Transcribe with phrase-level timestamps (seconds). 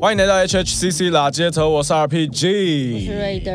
[0.00, 3.50] 欢迎来到 HHCC 拉街头，我是 RPG，是瑞德。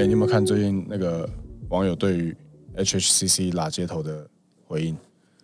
[0.00, 1.28] 哎，你有没有看最近那个
[1.68, 2.34] 网友对于
[2.76, 4.26] HHCC 拉街头的
[4.66, 4.96] 回应？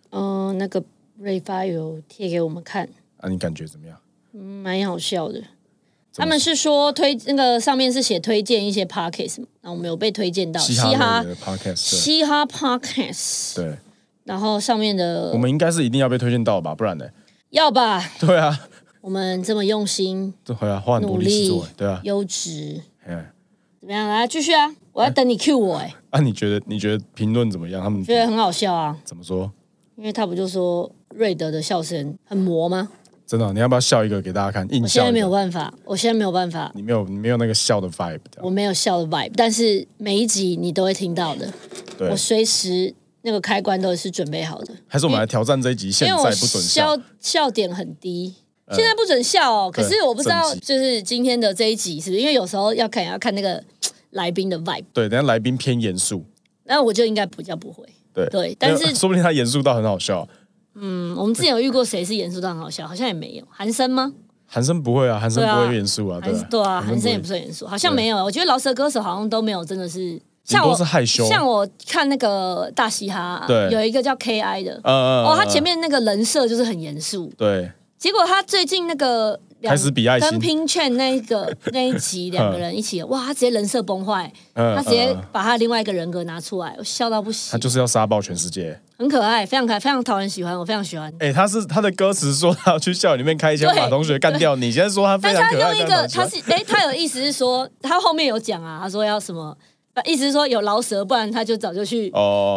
[0.09, 0.83] 嗯，那个
[1.19, 3.95] 瑞发有贴给我们看，啊，你感觉怎么样？
[4.33, 5.39] 嗯，蛮好笑的。
[6.15, 13.77] 他们是说推那个上面是写推荐一些 podcast，然后我们有被推荐到嘻哈 podcast，嘻哈 podcast，对。
[14.23, 17.05] 然后上面的我们应该是一定要被推荐到吧，不然呢？
[17.51, 18.01] 要吧？
[18.19, 18.57] 对啊，
[19.01, 22.81] 我们这么用心，对啊，花很多力气做，对啊，优质。
[23.05, 23.25] 嗯，
[23.81, 24.07] 怎么样？
[24.07, 24.73] 来继续啊！
[24.93, 25.93] 我要等你 Q 我哎。
[26.11, 27.83] 啊，你觉得你觉得评论怎么样？
[27.83, 28.97] 他们觉得很好笑啊？
[29.03, 29.51] 怎么说？
[29.97, 32.89] 因为他不就说瑞德的笑声很魔吗？
[33.27, 34.65] 真的，你要不要笑一个给大家看？
[34.81, 36.71] 我现在没有办法，我现在没有办法。
[36.73, 38.19] 你没有，你没有那个笑的 vibe。
[38.41, 41.51] 我没有笑的 vibe，但是每一集你都会听到的。
[42.09, 42.95] 我随时。
[43.23, 45.91] 那个开关都是准备好的，还是我们来挑战这一集？
[45.91, 48.33] 现在不准笑，笑点很低，
[48.71, 49.71] 现在不准笑哦。
[49.71, 52.21] 可是我不知道，就是今天的这一集是不是？
[52.21, 53.63] 因为有时候要看要看那个
[54.11, 54.85] 来宾的 vibe。
[54.91, 56.25] 对，等下来宾偏严肃，
[56.63, 57.85] 那我就应该比较不会。
[58.13, 60.27] 对对，但是说不定他严肃到很好笑。
[60.73, 62.87] 嗯，我们之前有遇过谁是严肃到很好笑？
[62.87, 63.45] 好像也没有。
[63.49, 64.13] 韩生吗？
[64.47, 66.19] 韩生不会啊，韩生不会严肃啊。
[66.49, 68.17] 对啊，韩生也不算严肃，好像没有。
[68.23, 70.19] 我觉得饶舌歌手好像都没有，真的是。
[70.43, 77.71] 像我是害羞，像我看那个大嘻哈，对，有一个叫 K I 的，哦，他前面那个人设就是很严肃，对。
[77.97, 87.51] 结果他最近那个开始比爱心，跟拼券那一个 那一集两个人一起，哇，他直接人设崩坏，他直接把他另外一个人格拿出来，我笑到不行。
[87.51, 91.13] 他就是要杀爆全世界，很可爱，非常可爱，非常讨人喜欢，我非常喜欢。
[91.19, 99.55] 哎，他是他的歌词说他要去校园里面开枪把同学干掉，你现在说他非常可爱，他用一个他是哎，他有意思是说他后面有讲啊，他说要什么。
[100.05, 102.09] 意思是说有老蛇，不然他就早就去，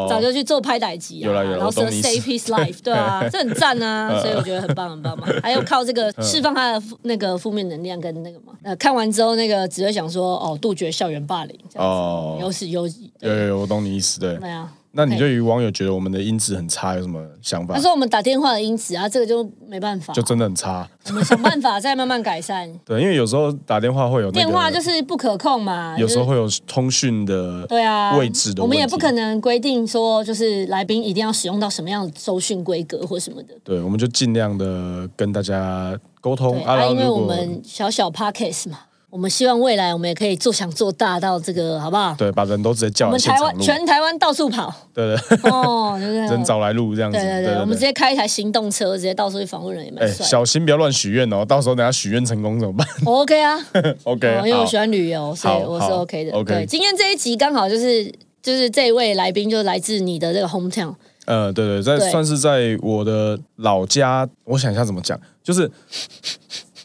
[0.09, 1.33] 早就去做拍歹机啊。
[1.59, 5.27] 老蛇 save his life，对啊， 这很赞啊，所以我觉得很棒很棒嘛。
[5.43, 8.53] 还有靠这个释放他的那个负面能量跟那个嘛。
[8.63, 12.87] 呃，看完之后那个只会想说，哦，杜绝校园霸凌，哦，有始有
[13.21, 14.37] 有有，我懂你意思，对。
[14.37, 14.73] 对啊。
[14.97, 17.75] 那你对于网友觉得我们的音质很差有什么想法？
[17.75, 20.89] 他说我们打电话的音质啊，这个就没办法，就真的很差。
[21.09, 22.73] 我们想办法再慢慢改善。
[22.87, 33.55] 对，因为有时候打电话会有电话就是不可控嘛，有时候会有通讯的对啊位置的，我们也不可能规定说就是来宾一定要使用到什么样的收讯规格或什么的。
[33.65, 38.79] 对，我们就尽量的跟大家沟通啊，因为我们小小 podcast 嘛。
[39.15, 42.13] 我们希望未来我们也可以做想做大到这个好不好？
[42.19, 43.07] 对，把人都直接叫。
[43.07, 44.75] 我们台湾全台湾到处跑。
[44.93, 45.51] 对对。
[45.53, 46.27] 哦，对对。
[46.27, 47.17] 人找来路这样子。
[47.17, 47.61] 对对对。
[47.61, 50.27] 我们直接开一台行动车，直接到处去访问人也蛮帅。
[50.27, 52.85] 小心不要乱许愿哦，到时候等下许愿成功怎么办？
[53.07, 53.57] OK 啊。
[54.03, 54.35] OK。
[54.47, 56.33] 因为我喜欢旅游，所以我是 OK 的。
[56.37, 56.67] OK。
[56.67, 60.93] 今天这一集刚好就是就是这一位来宾就来自你的这个 hometown。
[61.27, 65.71] 呃，对对，在算是在我的老家，我想一下怎么讲，就是。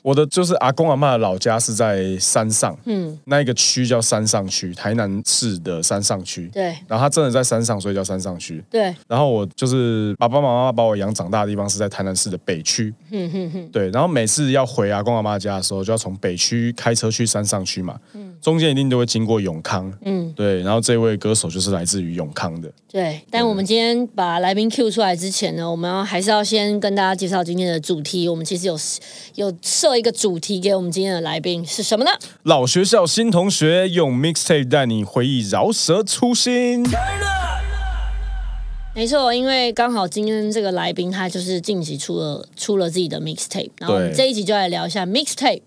[0.10, 6.50] 我的就是阿公阿妈的老家是在山上，嗯，那一个区叫山上区，台南市的山上区。
[6.52, 8.64] 对，然后他真的在山上，所以叫山上区。
[8.72, 12.92] 对，然后我就是爸爸妈妈把我养长大的地方是在台南市的北区。
[13.12, 13.70] 嗯哼哼。
[13.70, 18.00] 对，然后每次要回阿公阿妈家的时候，就要从北区开车去山上区嘛。
[18.16, 18.34] 嗯。
[18.42, 19.94] 中间一定都会经过永康。
[20.06, 20.34] 嗯。
[20.36, 22.72] 对，然后这位歌手就是来自于永康的。
[22.92, 28.28] 对，但我们今天把来宾 Q 出来之前呢，我们要还是要先跟大家介绍今天的主题。
[28.28, 28.76] 我们其实有
[29.36, 29.90] 有设。
[30.00, 32.12] 一个主题给我们今天的来宾是什么呢？
[32.44, 36.86] 老学校新同学用 mixtape 带你回忆饶舌初心。
[38.96, 45.62] 没错，因为刚好今天这个来宾他就是近期出了出了自己的 mixtape，然后我们这一集就来聊一下 mixtape。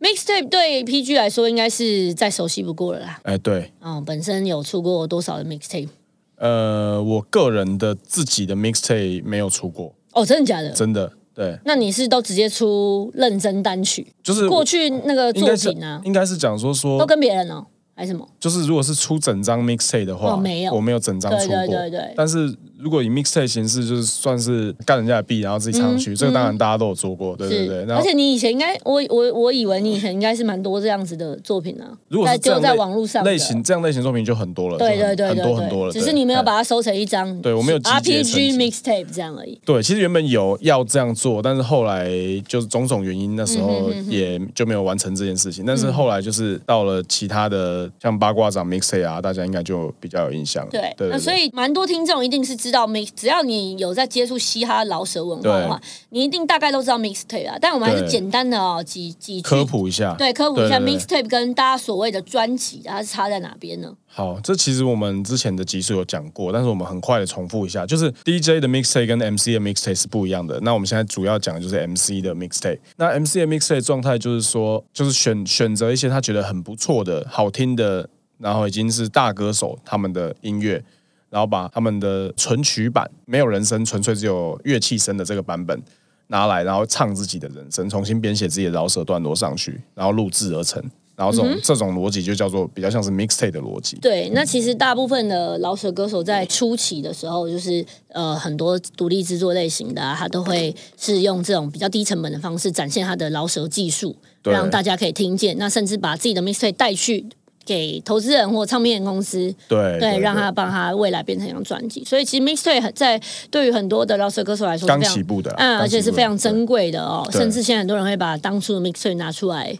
[0.00, 3.20] mixtape 对 PG 来说应该是再熟悉不过了啦。
[3.24, 5.88] 哎，对，嗯，本身有出过多少的 mixtape？
[6.36, 9.92] 呃，我个人的自己的 mixtape 没有出过。
[10.12, 10.70] 哦，真的假的？
[10.70, 11.12] 真的。
[11.34, 16.00] 对，那你是都直接出认真单曲，就是过去那个作品呢？
[16.04, 17.66] 应该是讲说说都跟别人哦。
[17.94, 18.28] 还是什么？
[18.38, 21.66] 就是如果是出整张 mixtape 的话，没有，我没有整张出过。
[21.66, 22.14] 对对对。
[22.14, 27.34] 但是如果以 mixtape 形式，就是算是干人家的 B，然后自己唱上去，这个当然大家都有做过。
[27.34, 27.94] 对对对。
[27.94, 31.90] 而且你以前应该，我我我以为你以前应该是蛮多这样子的作品啊。
[32.08, 34.78] 如果是就在网络上类型这样类型作品就很多了。
[34.78, 35.92] 对对对很多很多了。
[35.92, 37.36] 只是你没有把它收成一张。
[37.42, 39.60] 对我没有 RPG mixtape 这样而已。
[39.64, 42.08] 对，其实原本有要这样做，但是后来
[42.46, 45.64] 就是种种原因，那时候也就没有完成这件事情。
[45.66, 48.68] 但是后来就是到了其他的像八卦掌。
[48.68, 50.70] mixtape 啊，大家应该就比较有印象了。
[50.70, 55.80] 对，那所以蛮多听众一定是知知道 mix，只要你有在接触嘻哈老舍文化的话，
[56.10, 57.56] 你一定大概都知道 mixtape 啊。
[57.60, 63.92] 但我们还是简单的哦，几几科普一下，对，科普一下 mixtape 跟大家所谓的专辑，它是差在哪边呢？
[64.06, 70.58] 好，这其实我们之前的集数有讲过，但是我们很快的重复一下，就是 DJ 的 mixtape 跟 MC 的 mixtape 是不一样的。
[70.62, 72.78] 那我们现在主要讲的就是 MC 的 mixtape。
[72.96, 80.82] 那 MC 的 mixtape 状态就是说，就是选选择一些他觉得很不错的、好听的，然后已经是大歌手他们的音乐，
[81.30, 85.80] 然后把他们的纯曲版，没有人声，纯粹只有乐器声的这个版本
[86.28, 90.82] 拿来，然后唱自己的人声，重新编写自己的饶舌段落上去，然后录制而成。
[91.16, 93.96] 然后这种这种逻辑就叫做比较像是 mixtape 的逻辑。
[93.96, 104.14] 对，那其实大部分的饶舌歌手在初期的时候，就是呃很多独立制作类型的，他都会是用这种比较低成本的方式展现他的饶舌技术，
[104.44, 105.58] 让大家可以听见。
[105.58, 107.26] 那甚至把自己的 mixtape 带去
[107.68, 112.02] 给投资人或唱片公司，对对，让他帮他未来变成一张专辑。
[112.02, 113.20] 所以其实 mixtape 在
[113.50, 117.28] 对于很多的饶舌歌手来说，刚起步的，嗯，而且是非常珍贵的哦。
[117.30, 119.78] 甚至现在很多人会把当初的 mixtape 拿出来。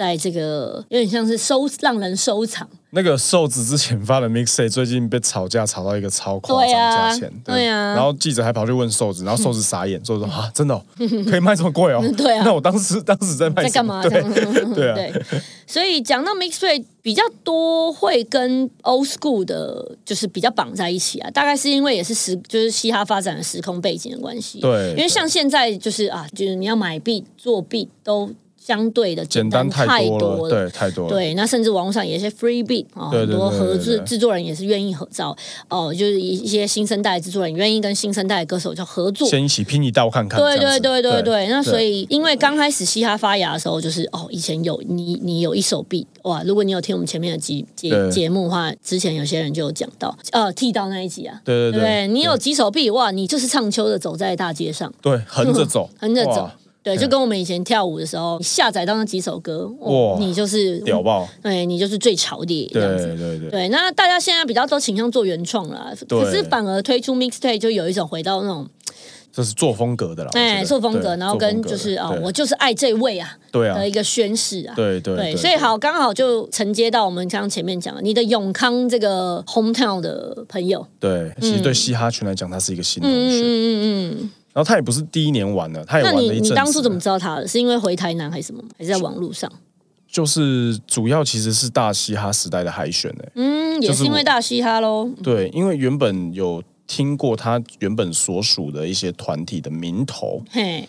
[0.00, 2.66] 在这个有点像是收让人收藏。
[2.92, 10.82] 那个瘦子之前发的 mixtape 最近被吵架吵到一个超夸张价钱，对啊，然后记者还跑去问瘦子，然后瘦子傻眼，瘦子说 啊，真的
[11.30, 12.02] 可以卖这么贵哦？
[12.16, 14.02] 对啊，那我当时当时在卖在干嘛？
[14.02, 14.22] 对
[14.74, 14.96] 对啊，
[15.68, 28.30] 所以讲到 mixtape 比较多会跟 old school 的，就是比较绑在一起啊，大概是因为也是时就是嘻哈发展的时空背景的关系，对，因为像现在就是啊，就是你要买币做币都。
[28.70, 31.10] 相对的简单太多了，对，太多了。
[31.10, 35.36] 对，那甚至网络上有一些 free beat 啊，很多合制制作人也是愿意合照
[35.68, 40.38] 哦，就是一些新生代制作人愿意跟新生代的歌手就合作，先一起拼一道看看。
[40.38, 41.48] 对对对对对。
[41.48, 56.48] 那所以，因为刚开始嘻哈发芽的时候，就是哦，以前有你你有一手 beat 哇，如果你有听我们前面的节节节目的话，之前有些人就有讲到，呃，剃刀那一集啊，对对对，你有几手 beat 哇，你就是唱秋的走在大街上，对，横着走， 横着走。
[56.82, 63.06] 对，就跟我们以前跳舞的时候，你下载到那几首歌，哇，你就是屌爆，对你就是最潮的这样子。
[63.06, 63.50] 对对对。
[63.50, 68.66] 对，那大家现在比较都倾向做原创了，可是反而推出 mixtape 就有一种回到那种，
[69.30, 70.30] 这是做风格的了。
[70.32, 74.74] 哎，做风格，然后跟就是啊，我就是爱这位啊，对啊，的一个宣誓啊。
[74.74, 75.36] 对对对。
[75.36, 80.86] 所以好，刚好就承接到我们刚刚前面讲的，你的永康这个 hometown 的朋友。
[80.98, 83.16] 对，其实对嘻哈圈来讲，他是一个新同学。
[83.16, 84.30] 嗯嗯嗯嗯。
[84.52, 86.36] 然后他也不是第一年玩了，他也玩了一阵。
[86.36, 87.46] 你你当初怎么知道他的？
[87.46, 88.62] 是因为回台南还是什么？
[88.76, 89.50] 还是在网络上？
[90.08, 93.32] 就是主要其实是大嘻哈时代的海选诶。
[93.36, 95.08] 嗯，也是因为大嘻哈喽。
[95.22, 100.88] 对，因为原本有听过他原本所属的一些团体的名头，嘿，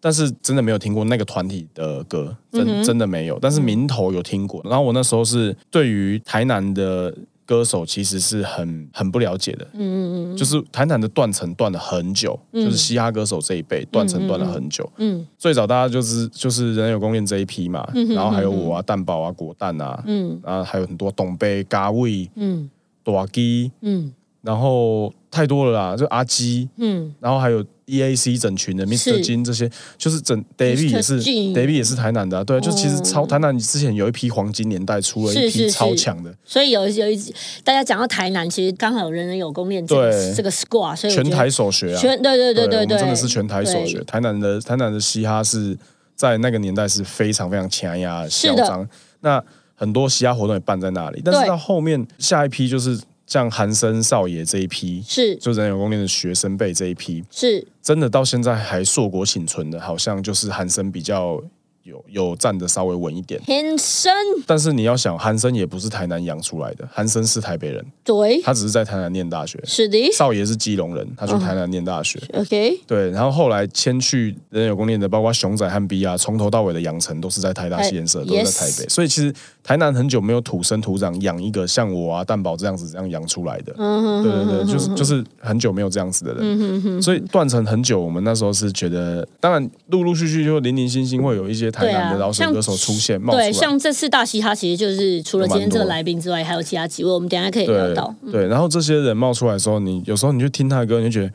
[0.00, 3.38] 但是真的没有听过那个团体的歌，真真的没有。
[3.40, 4.60] 但是名头有听过。
[4.64, 7.14] 然后我那时候是对于台南的。
[7.50, 22.70] 歌手其实是很很不了解的，嗯嗯嗯，就是坦坦的断层断了很久，就是嘻哈歌手这一辈断层断了很久，嗯，最早大家就是就是人有公链这一批嘛，然后还有我啊蛋宝啊果蛋啊，嗯，然后还有很多董贝嘎味，嗯，
[23.02, 24.12] 大基，嗯，
[24.42, 27.64] 然后太多了啦，就阿基，嗯，然后还有。
[27.90, 29.20] E A C 整群的 Mr.
[29.20, 37.16] 金这些，就是整 David 也是 David 也是台南的，对，就其实超台南之前有一批黄金年代出了一批超强的，所以有有一
[37.64, 44.02] 大家讲到台南，其实刚好有人人有功练这个这个 squad，所以全台首学啊，全对对对对对，真的是全台首学。
[44.04, 45.76] 台南的台南的嘻哈是
[46.14, 48.88] 在那个年代是非常非常强压嚣张，
[49.20, 49.42] 那
[49.74, 52.98] 很多嘻哈活动也办在那里，但是到后面下一批就是。
[53.30, 61.40] 像韩森少爷这一批，是就人有功练的学生辈这一批，是真的到现在还硕果仅存的，好像就是韩森比较。
[61.82, 64.12] 有有站的稍微稳一点，韩生。
[64.46, 69.58] 但是你要想，韩生也不是台南养出来的，韩生是台北人，对，他只是在台南念大学。
[69.64, 72.20] 是的，少爷是基隆人，他去台南念大学。
[72.34, 78.86] OK，对，然后后来迁去人有功念的，包括熊仔和 B 啊，从头到尾的养成都是在台大实验社，都在台北。
[78.90, 83.74] 所以其实台南很久没有土生土长养一个像我啊蛋宝这样子这样养出来的。
[83.78, 86.40] 嗯对对对，就是就是很久没有这样子的人。
[86.42, 91.70] 嗯哼所以断层很久，我们那时候是觉得，当然陆陆续续就零零星星会有一些。
[91.70, 98.12] 台南的老手歌手出现，对，像这次大嘻哈，其实就是除了今天这个来宾之外，还有其他几位，我们等下可以聊到。
[98.30, 101.32] 对，然后这些人冒出来的时候，你有时候你就听他的歌，你就觉得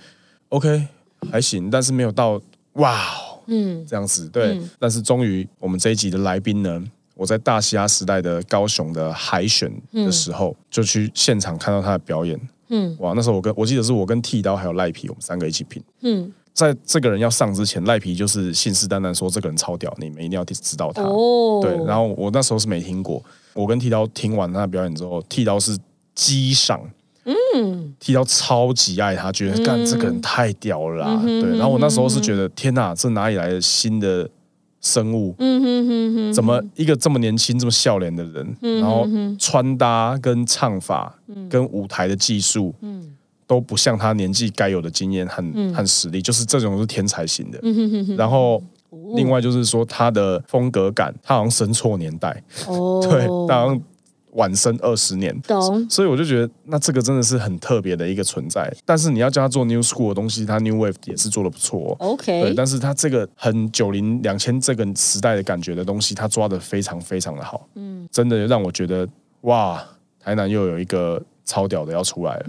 [0.49, 0.87] OK
[1.31, 2.39] 还行，但是没有到
[2.73, 3.01] 哇，
[3.47, 4.27] 嗯，这样子。
[4.27, 6.83] 对，但是终于我们这一集的来宾呢，
[7.15, 12.39] 我在大嘻哈时代的高雄的海选的时候，就去现场看到他的表演。
[12.69, 15.81] 嗯，哇，那时候我跟我记得是我跟剃刀还有赖皮，我们三个一起拼。
[16.01, 16.31] 嗯。
[16.53, 21.01] 在这个人要上之前，赖皮就是信誓旦旦说这个人超屌，你们一定要知道他。
[21.01, 23.21] 哦对，然后我那时候是没听过。
[23.53, 25.77] 我跟剃刀听完他的表演之后，剃刀是
[26.13, 26.79] 激赏，
[27.25, 31.21] 嗯，踢到超级爱他，觉得干这个人太屌了啦。
[31.25, 34.29] 对，然后我那时候是觉得天哪，这哪里来的新的
[34.85, 35.33] 生物？
[35.39, 39.07] 嗯哼哼哼，怎么一个这么年轻、这么笑脸的人，然后
[39.39, 41.17] 穿搭跟唱法，
[41.49, 43.15] 跟舞台的技术，嗯，
[43.47, 47.59] 都不像他年纪该有的经验和和实力，就是这种是天才型的。
[48.15, 48.61] 然后
[49.15, 52.43] 另外就是说他的风格感，他好像生错年代。
[52.67, 53.81] 哦， 对，当。
[54.35, 58.73] 晚生二十年，懂，所以我就觉得，那这个真的是很特别的一个存在。
[58.85, 62.41] 但是你要叫他做 New School 的东西，他 New Wave 也是做的不错，OK。
[62.41, 69.07] 对，但是他这个很九零两千这个时代的感觉的东西，他抓的非常非常的好，嗯，真的让我觉得，
[69.41, 69.83] 哇，
[70.19, 71.21] 台南又有一个。
[71.45, 72.45] 超屌的要出来了，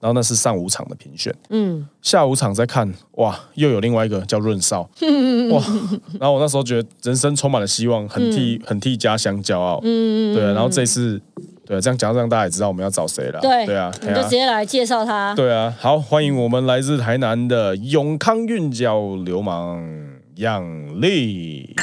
[0.00, 4.80] 然后那是上午场的评选，嗯，下午场再看，哇，又有另外一个叫润少，
[5.52, 5.62] 哇，
[6.18, 11.20] 然后我那时候觉得人生充满了希望，很替很替家乡骄傲，嗯对，然后这次，
[11.66, 19.86] 对，这样讲让大家也知道我们要找谁了，对，对啊，你就直接来介绍他，对啊，好，欢迎我们来自台南的永康韵脚流氓
[20.36, 21.76] 杨丽，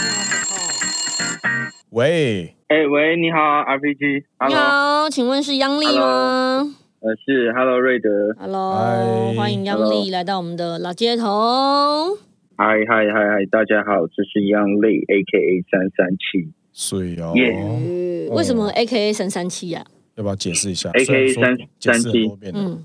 [1.94, 2.56] 喂。
[2.70, 4.24] 哎喂，你好，RPG。
[4.50, 6.66] 你好，请问是央丽吗？
[7.02, 8.10] 呃，是，Hello，瑞德。
[8.40, 12.18] Hello，欢迎央丽来到我们的老街头。
[12.58, 16.52] 嗨嗨嗨嗨，大家好，这是央丽，A.K.A 三三七。
[16.74, 17.34] 水哦。
[17.36, 18.28] 耶。
[18.32, 19.86] 为什么 A.K.A 三三七呀？
[20.16, 22.32] 要不要解释一下？A.K.A 三三七。
[22.56, 22.84] 嗯。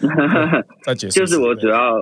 [0.82, 1.20] 再解释。
[1.20, 1.92] 就是我主要，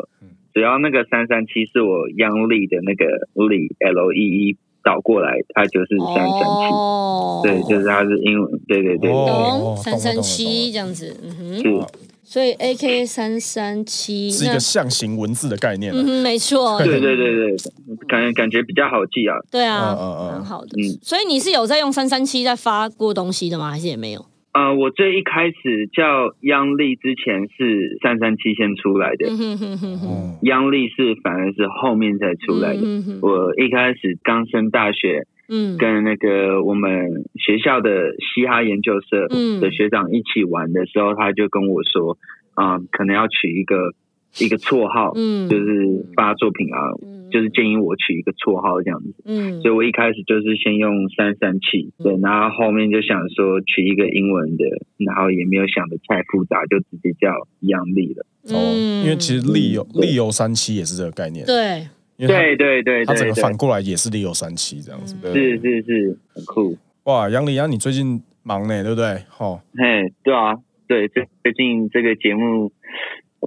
[0.55, 3.07] 主要那个三三七是我央丽的那个
[3.49, 4.57] 丽 L E E。
[4.85, 6.73] 倒过来，它就是三三七，
[7.43, 11.87] 对，就是它是英文，对对对，对三三七这样子，嗯哼，
[12.25, 17.57] 所以 A K 三三七是一个象形文字的概念，嗯，没错，对对对对，
[18.09, 23.71] 感感觉比较好记啊，对啊，嗯嗯，很好的，嗯，所以你是有在用三三七在发过东西的吗？
[23.71, 24.25] 还是也没有？
[24.53, 29.27] 呃，我最一开始叫央丽之前是三三七先出来的，
[30.43, 32.81] 央丽是反而是后面才出来的。
[33.23, 39.27] 我一开始刚升大学，嗯，跟那个我们学校的嘻哈研究社
[39.61, 42.19] 的学长一起玩的时候，他就跟我说，
[42.55, 43.95] 啊，可能要取一个。
[44.39, 46.79] 一个绰号，嗯，就是发作品啊，
[47.31, 54.65] 就是建议我取一个绰号这样子，嗯，所以我一开始就是先用三三七，对，然后后面就想说取一个英文的，
[54.97, 58.25] 然后也没有想的太复杂，就直接叫杨丽了。
[58.49, 61.87] 哦，因为其实利有利有三七也是这个概念，对，
[62.17, 66.77] 对对对，它整个反过来也是利有三七这样子，是是是，很酷。
[67.05, 69.23] 哇，杨丽啊，你最近忙呢，对不对？
[69.39, 70.57] 哦，嘿，对啊，
[70.89, 72.73] 对，最最近这个节目。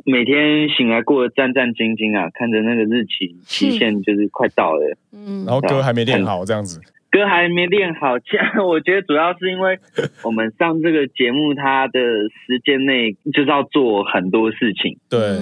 [0.03, 9.79] 每天醒来过得战战兢兢啊，看着那个日期期限就是快到了，嗯，然后歌还没练好这样子，歌还没练好，这样 我觉得主要是因为
[10.23, 14.97] 我们上这个节目，它的时间内就是要做很多事情。
[15.09, 15.39] 对，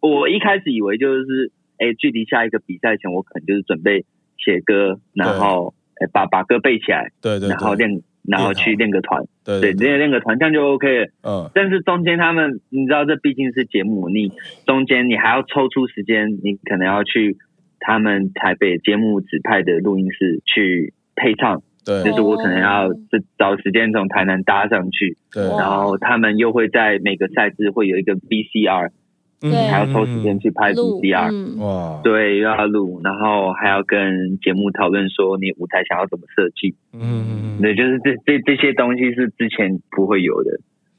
[0.00, 4.04] 我一开始以为就是，哎，距离下一个比赛前，我可能就是准备
[4.38, 8.00] 写歌，然后哎把把歌背起来，对对，然后练。
[8.28, 11.08] 然后去练个团，对，练练个团这样就 OK 了。
[11.22, 14.30] 嗯，但是中间他们，你知道这毕竟是节目，你
[14.66, 17.36] 中间你还要抽出时间，你可能要去
[17.80, 21.62] 他们台北节目指派的录音室去配唱。
[21.86, 22.90] 对，就是我可能要
[23.38, 25.16] 找时间从台南搭上去。
[25.32, 28.90] 对，然后他们又会在每个赛制会有一个 VCR。
[29.40, 40.58] 对，还要抽时间去拍 VCR，哇，对，又要录，然后还要跟节目讨论说你舞台想要怎么设计，嗯，对，就是这这这些东西是之前不会有的，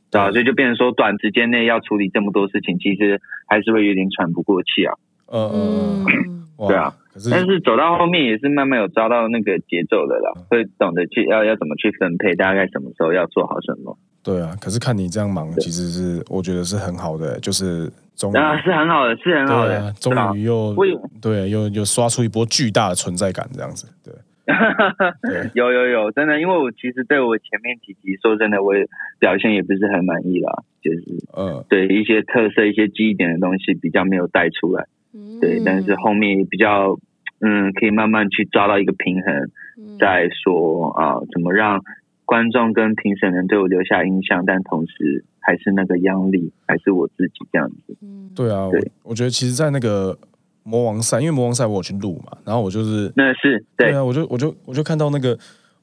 [0.09, 0.31] 对啊？
[0.31, 4.93] 所以就变成说短时间内要处理这么多事情，其实还是会有点喘不过气啊。
[5.31, 6.93] 嗯嗯，对啊，
[7.31, 13.97] 但是走到后面也是慢慢有抓到那个节奏的了，会懂得去要要怎么去分配，大概什么时候要做好什么。
[14.23, 20.75] 对啊，可是看你这样忙，其实是我觉得是很好的，就是终啊是很好的，是很好的，终于又
[21.21, 24.13] 对又又刷出一波巨大的存在感，这样子对。
[25.53, 28.73] 有有有，真的，因为我其实对我前面几集说真的，我
[29.19, 31.03] 表现也不是很满意啦，就是
[31.37, 36.97] 嗯，对一些特色、一些记忆点的东西比较没有带出来，嗯对，但是后面比较
[37.41, 41.81] 嗯，可以慢慢去抓到一个平衡，再说啊，怎么让。
[42.25, 47.97] 观众跟评审人对我留下印象，但同时还是那个央力，还是我自己这样子。
[48.03, 50.15] 嗯，对啊，对，我觉得其实，在那个
[50.61, 55.35] 魔王赛，因为魔王赛我有去录嘛，然后我就是那是对啊，我就我就我就看到那个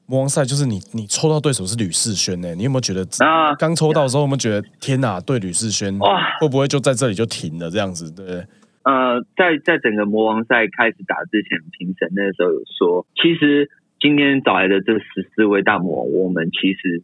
[0.05, 3.53] 魔王赛，就是你你抽到对手是吕世轩呢，你有没有觉得啊？
[3.55, 5.19] 刚抽到的时候，有没有觉得天哪？
[5.19, 8.09] 对吕世轩哇，会不会就在这里就停了这样子？
[8.09, 8.41] 对，
[8.87, 13.69] 呃，在在整个魔王赛开始打之前，评审那时候有说，其实。
[13.99, 17.01] 今天找来的这十四位大魔王，我们其实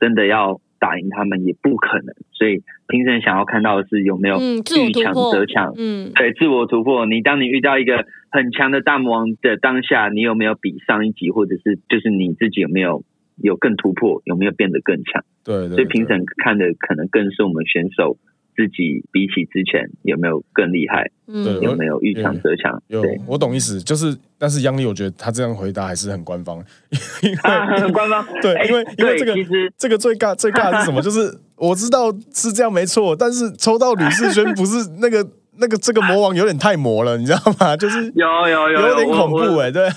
[0.00, 4.60] 真的要打赢他们也不可能，所以评审想要看到的是有没有遇
[4.90, 7.06] 强则强，嗯，对，自我突破。
[7.06, 13.04] 你当你遇到一个很强的大魔王的当下，你有没有比上一集，或者是就是你自己有没有
[13.36, 15.24] 有更突破，有没有变得更强？
[15.44, 18.18] 对，所以评审看的可能更是我们选手。
[18.54, 21.10] 自己比起之前有没有更厉害？
[21.26, 22.82] 嗯，有没有遇强则强？
[22.88, 26.58] 有，我懂意思，就是，但是央丽，我觉得他这样回答还是很官方，
[27.22, 27.36] 因为
[27.80, 28.24] 很官方。
[28.42, 29.34] 对，因为因为这个
[29.78, 31.00] 这个最尬 最尬是什么？
[31.00, 35.26] 就是我知道是这样没错，但是抽到吕世轩不是那个
[35.58, 37.76] 那个这个魔王有点太魔了，你知道吗？
[37.76, 39.88] 就是有有有有点恐怖哎，对。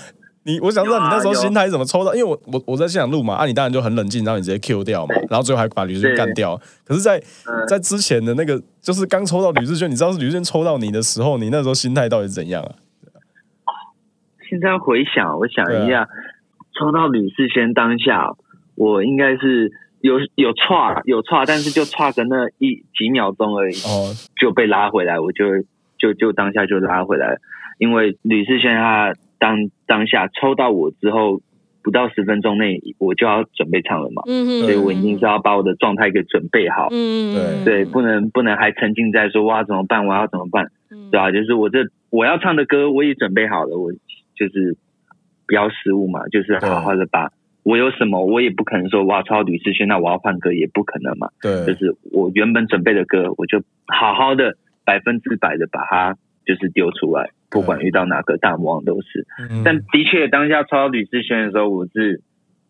[0.46, 2.14] 你我想知道你那时候心态怎么抽到？
[2.14, 6.56] 因为我我我在现场录嘛，啊，你当然就很冷静，然后你直接 Q 掉嘛，然后最后还把吕志轩干掉。
[6.84, 7.20] 可是，在
[7.66, 12.70] 在之前的那个，就是刚抽到吕志轩，你知道是吕志轩抽到你的时候，你那时候心态到底是怎样啊？
[14.48, 16.06] 现在回想，我想一下，
[16.78, 18.30] 抽到吕志轩当下，
[18.76, 25.44] 我应该是有有差有差，但是就差个那一几秒钟而已，哦，就被拉回来，我就
[25.98, 27.38] 就就当下就拉回来，
[27.78, 29.12] 因为吕志轩他。
[29.38, 31.40] 当当下抽到我之后，
[31.82, 34.22] 不到十分钟内我就要准备唱了嘛，
[34.62, 37.64] 所以我一定是要把我的状态给准备好，对。
[37.64, 40.70] 对，不能不能还沉浸在说哇怎么办，我要怎么办，
[41.10, 41.30] 对吧？
[41.30, 43.92] 就是我这我要唱的歌我也准备好了，我
[44.34, 44.76] 就是
[45.46, 47.30] 不要失误嘛，就是好好的把
[47.62, 56.16] 我有什么我也不可能说哇超吕思轩，那我要换歌也不可能嘛，对，就是我原本准备的歌，我就好好的百分之百的把它。
[56.46, 59.26] 就是丢出来，不管遇到哪个大魔王都是。
[59.64, 62.20] 但的确，当下抽到吕志轩的时候，我是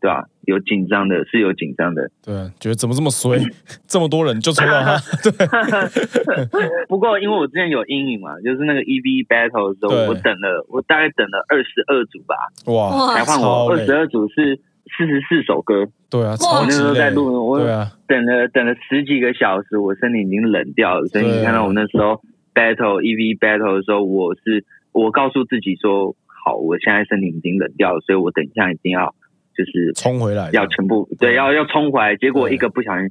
[0.00, 0.26] 对吧？
[0.45, 2.11] 有紧张的，是有紧张的。
[2.25, 3.40] 对，觉得怎么这么衰？
[3.88, 4.97] 这么多人就抽到他。
[5.25, 6.87] 对。
[6.87, 12.37] 不过，因为我之前有阴影嘛，就是那个 E V battle 的时候，我等了，我大概等了二十二组吧。
[12.66, 13.14] 哇！
[13.16, 14.61] 才换我二十二组是
[14.97, 15.88] 四十四首歌。
[16.09, 21.06] 对啊，我那时候在录，我啊，等了等了十几个小时，我身体已经冷掉了。
[21.09, 22.21] 所以你看到我那时候。
[22.56, 29.14] Battle E V battle 的时候，我是我告诉自己说，好，我现在身体已经冷掉了，所以我等一下一定要
[29.54, 32.16] 就是冲回来，要全部对，要要冲回来。
[32.16, 33.10] 结果一个不小心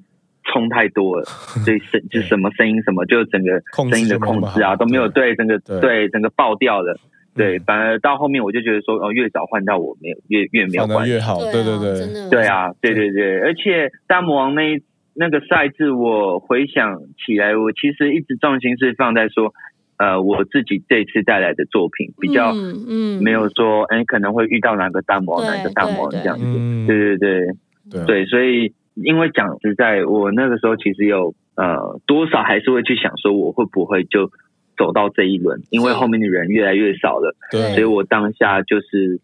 [0.51, 1.23] 冲太多了，
[1.63, 6.97] 所以声就什么声音什么，就整个声音的控制啊都没有对，整个对整个爆掉了。
[7.35, 11.39] 对，反而到后面我就觉得说，哦，越早换到我没有越越没有关系，越好。
[11.51, 14.81] 对对对，对啊，对对对，而且大魔王那一。
[15.17, 19.53] 那个赛制，我回想起来，我其实一直重心是放在说，
[19.97, 26.43] 呃，我自己这次带来的作品比较，嗯，没有说，哎，可能会遇到哪个大魔王，哪个大魔王这样子，
[26.85, 27.47] 对对
[27.89, 34.29] 对，对，所以因为讲实在，我那个时候其实有，呃，多少还是会去想说，我会不会就
[34.77, 39.21] 走到这一轮，因为后面的人越来越少了，对，所以我当下就是。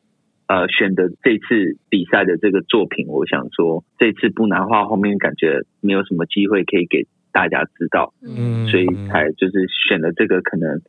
[0.51, 10.81] 呃，选的这次比赛的这个作品，我想说，这次不拿画，后面感觉没有什么机会可以给大家知道，嗯，所以才就是选了这个可能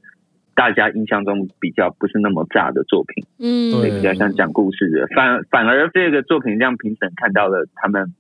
[0.57, 8.12] 大家印象中比较不是那么炸的作品，嗯，对，比较像讲故事的，反反而这个作品让评审看到了他们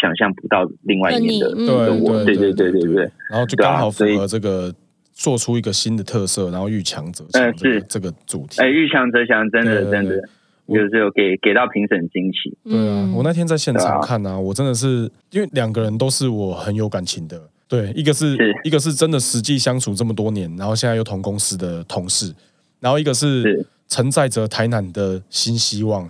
[0.00, 4.72] 想象不到另外一面的我，对对对对对，然后就刚好符合这个
[5.12, 7.82] 做出一个新的特色，然后遇强则强，是。
[7.88, 10.22] 这个主题，哎，遇强则强，真的真的。
[10.68, 12.56] 就是有给给到评审惊喜。
[12.64, 17.40] 对啊，我那天在现场看啊，我真的是因为两个人都是我很有感情的。
[17.66, 22.34] 对，一个是一个是真的实际相处这么多年，然后现在又同公司的同事，
[22.80, 26.08] 然后一个是承载着台南的新希望，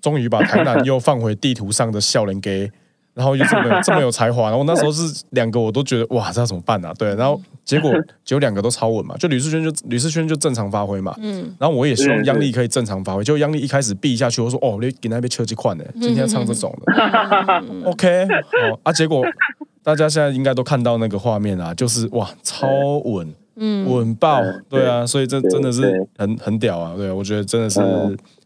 [0.00, 2.70] 终于把台南又放回地图上的笑脸给。
[3.14, 6.92] 然后又这么这么有才华，然后那时候是两个我都觉得哇，这要怎么办啊？
[6.98, 7.92] 对，然后结果
[8.24, 16.92] 结果两个都超稳嘛，就吕世轩就吕世轩就正常发挥嘛，嗯，然后我也希望央丽可以正常发挥，就央丽一开始避下去，我说哦，你给那边车机换呢，今天唱这种的
[17.84, 19.24] ，OK，好啊，结果
[19.84, 22.66] 大家现在应该都看到那个画面啊，就是哇，超
[23.04, 27.80] 稳，嗯，稳爆，对啊，所以这真的是很很屌啊，对，我觉得真的是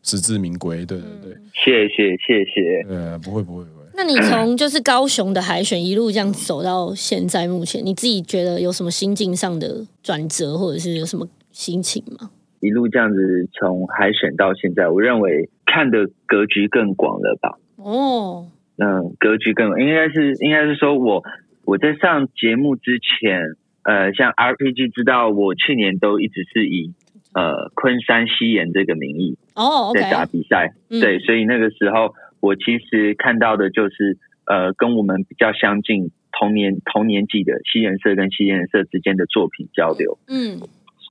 [0.03, 3.65] 实至名归，对对对，谢谢谢谢，呃，不会不会。
[3.99, 12.31] 那你从就是高雄的海选一路这样走到现在，目前你自己觉得有什么心境上的转折，或者是有什么心情吗？
[12.61, 17.59] 一路这样子从海选到现在，我认为看的格局更广了吧？
[17.75, 21.25] 哦，嗯，格局更应该是应该是说我
[21.65, 23.41] 我在上节目之前，
[23.83, 26.95] 呃，像 RPG 知道我去年都一直是以
[27.35, 32.15] 呃昆山西岩这个名义哦在打比赛，对，所以那个时候。
[32.41, 40.19] 我其实看到的就是，呃，跟我们比较相近、同年同年纪的西颜色跟西颜色之间的作品交流。
[40.29, 40.61] 嗯，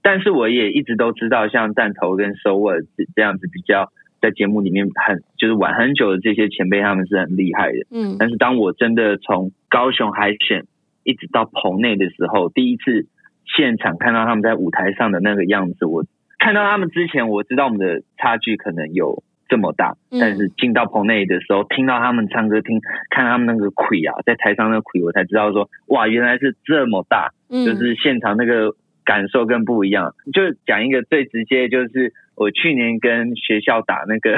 [0.02, 2.82] 但是我也一直都知道，像弹头跟收尔
[3.16, 7.80] 这样子比较在节目里面很就是玩很久的这些前辈，他们是很厉害的。
[7.92, 10.66] 嗯，但是当我真的从高雄海选
[11.04, 13.06] 一直到棚内的时候，第一次
[13.46, 16.06] 现场看到他们在舞台上的那个样子，我
[16.40, 22.80] 看到他们之前，我知道我们的差距可能有这么大，但是进到棚内的时候，听到他们唱歌，听
[23.10, 28.76] 看他们那个魁啊，在台上那个魁，我才知道说，哇，原来是这么大，就是现场那个。
[29.08, 34.36] 感受更不一样，就讲一个最直接，就是我去年跟学校打那个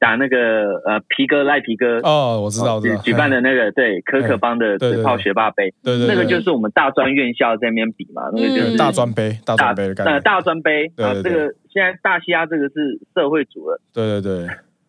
[0.00, 14.48] 打那个呃皮哥赖皮哥哦，我知道，举举办的那个对可可帮的嘴炮学霸杯，对对，那个就是我们大专院校在那边比嘛，那个就是大专杯，大专杯的感觉，大专杯，然后这个现在大西亚这个是社会组了，对对对，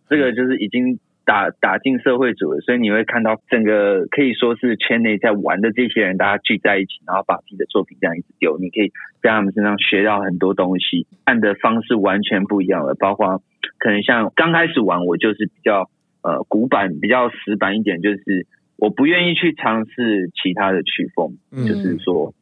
[0.10, 0.98] 这个就是已经。
[1.24, 12.96] 打打进社会组的，所以你会看到整个可以说是圈内在玩的这些人，大家聚在一起，然后把自己的作品这样一直丢，你可以在他们身上学到很多东西，按的方式完全不一样了。
[12.96, 13.42] 包括
[13.78, 15.90] 可能像刚开始玩，我就是比较
[16.24, 22.34] 呃古板、比较死板一点，就是我不愿意去尝试其他的曲风，就是说，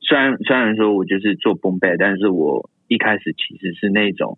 [0.00, 4.36] 虽然虽然说我就是做崩贝，但是我一开始其实是那种。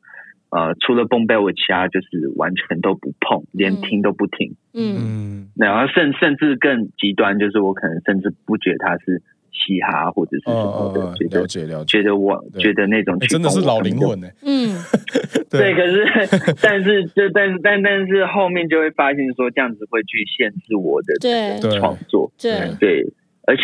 [0.53, 4.55] 呃，除了蹦贝，我其他就是完全都不碰，连听都不听。
[4.75, 11.47] 嗯，然后甚甚至更极端，就是我可能甚至不觉得他是嘻哈或者是什么的，觉得
[11.87, 14.29] 觉得我觉得那种真的是老灵魂呢。
[14.43, 14.77] 嗯，
[15.49, 22.31] 对，可是 但是就但但但是后面就会发现说这样子会去限制我的创作。
[22.39, 22.77] 对。
[22.79, 23.07] 对，
[23.47, 23.63] 而且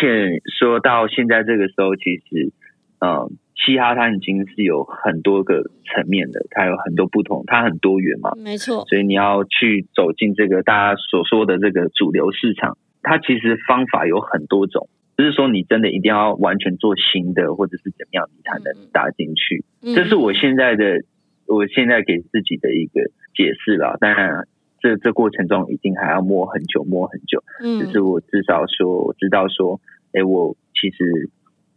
[0.59, 2.51] 说到现在这个时候，其实
[2.99, 3.37] 嗯。
[3.65, 8.85] 嘻哈它已经是有很多个层面的，它有很多不同，它很多元嘛，没错。
[8.87, 19.65] 所以你要去走进这个大家所说的这个主流市场，它其实方法有很多种，不是说你真的一定要完全做新的或者是怎么样，你才能打进去。
[19.93, 21.03] 这是我现在的，
[21.45, 23.97] 我现在给自己的一个解释了。
[23.99, 24.47] 当然，
[24.79, 27.43] 这这过程中一定还要摸很久，摸很久。
[27.61, 29.81] 嗯，只是我至少说，我知道说，
[30.13, 31.29] 哎，我其实。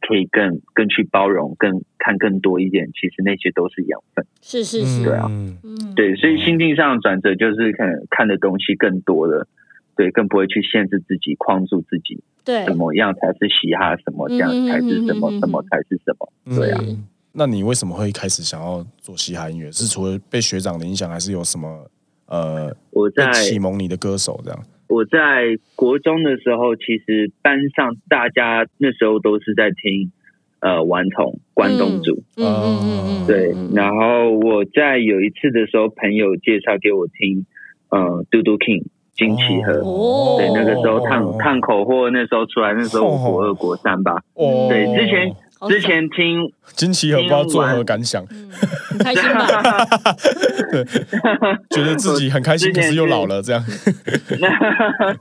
[0.07, 4.27] 可以更更去包容，更看更多一点，其实那些都是养分。
[4.41, 9.47] 是是是，对啊，嗯，对，所以心境上转折就是看看的东西更多了，
[9.97, 16.81] 对，更不会去限制自己，框住自己，对，怎么样才是嘻哈，什么这样才是什么，什么才是什么，对啊。
[17.35, 19.73] 那你为什么会开始想要做嘻哈音乐？
[19.73, 21.87] 是除了被学长的影响，还是有什么
[22.27, 24.63] 呃，我在启蒙你的歌手这样？
[24.93, 30.13] 我在国中的时候，其实班上大家那时候都是在听
[30.61, 33.55] 呃顽童关东煮，嗯嗯嗯对。
[33.75, 37.47] 然后我在有一次的时候，朋友介绍给我听，
[37.89, 39.81] 呃，嘟嘟 King 金奇和，
[40.39, 44.67] 对，那个时候烫烫口货，那时候出来，那时候我国二国三吧，哦。
[44.69, 45.33] 对，之前。
[45.69, 49.47] 之前听惊奇和不知道作何感想，很开心吧？
[50.73, 50.85] 对，
[51.71, 53.63] 觉得自己很开心，可是又老了这样。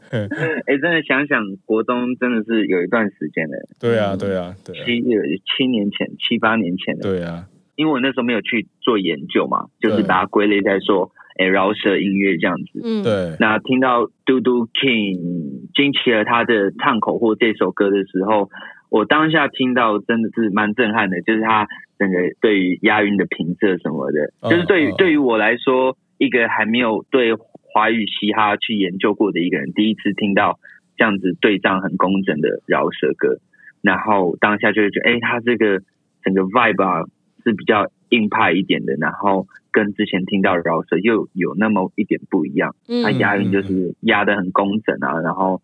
[0.09, 3.57] 哎，真的想想，国中真的是有一段时间的。
[3.79, 4.75] 对啊，对啊，对。
[4.77, 5.01] 七
[5.57, 7.01] 七年前，七八年前的。
[7.03, 12.79] 对啊，因为我那时候没有去做研究嘛，就是把它归类在说，哎，饶舌音乐这样子。
[12.83, 13.35] 嗯，对。
[13.39, 18.49] 那听到嘟嘟 King 惊奇和他的唱口或这首歌的时候。
[18.91, 21.65] 我当下听到真的是蛮震撼的，就是他
[21.97, 30.59] 整个对于押韵的平仄什么的，就是对于对于我来说，一个还没有对华语嘻哈去研究过的一个人，第一次听到
[30.97, 33.39] 这样子对仗很工整的饶舌歌，
[33.81, 35.79] 然后当下就会觉得，哎，他这个
[36.21, 37.05] 整个 vibe 啊
[37.45, 45.61] 是比较硬派一点的，然后跟之前听到饶舌又有那么一点不一样，他押韵就是押的很工整啊，然后。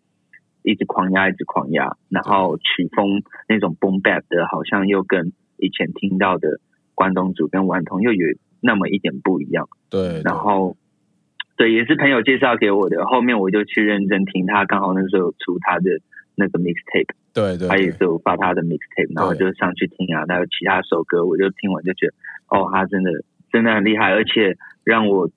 [0.62, 6.60] 一直狂压，一直狂压，然后曲风那种 boom bap 的，好像又跟以前听到的
[6.94, 8.26] 关东煮跟顽童又有
[8.60, 9.68] 那么一点不一样。
[9.88, 10.76] 对，然后
[11.56, 13.04] 对，也是朋友介绍给我的。
[13.06, 16.00] 后面我就去认真听他，刚好那时候出他的
[16.34, 20.24] 那个 mixtape，对对，他也是有发他的 mixtape，然后就上去听啊。
[20.28, 22.14] 还有其他首歌，我就听完就觉得，
[22.48, 23.10] 哦，他真的
[23.52, 25.30] 真的很厉害，而且让我。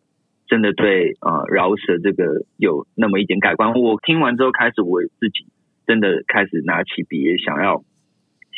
[0.51, 3.71] 真的对呃饶舌这个有那么一点改观。
[3.71, 5.47] 我听完之后，开始我自己
[5.87, 7.85] 真的开始拿起笔，也想要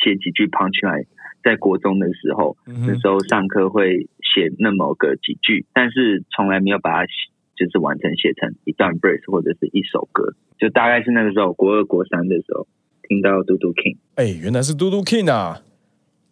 [0.02, 1.06] 写几句 punch line。
[1.44, 7.06] 在国中的时候，那时候上课会写那么个几句，但是从来没有把它
[7.54, 10.34] 就是完成写成一段 brace 或者是一首歌。
[10.58, 12.66] 就大概是那个时候，国二国三的时候，
[13.06, 15.60] 听到嘟嘟 king，哎，原来是嘟嘟 king 啊！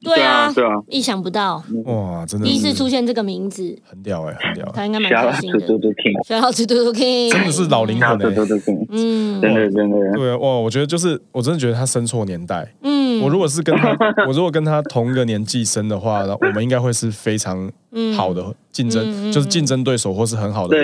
[0.02, 1.62] 对啊，对啊，意想不到。
[1.84, 2.24] 哇！
[2.26, 4.70] 真的，第一次出现这个名字，很屌哎，很屌。
[4.74, 5.60] 他应该蛮开心的。
[5.66, 10.12] 嘟嘟 king，小老鼠嘟嘟 king，真的是老灵魂哎，嘟嘟 king，嗯，真的真的。
[10.14, 13.02] 对哇，我觉得就是，我真的觉得他生错年代，嗯。
[13.22, 13.90] 我如果是跟他，
[14.26, 17.70] 我如果跟他同一个年纪生的话，我们应该会是非常
[18.16, 20.76] 好的竞争，就是竞争对手或是很好的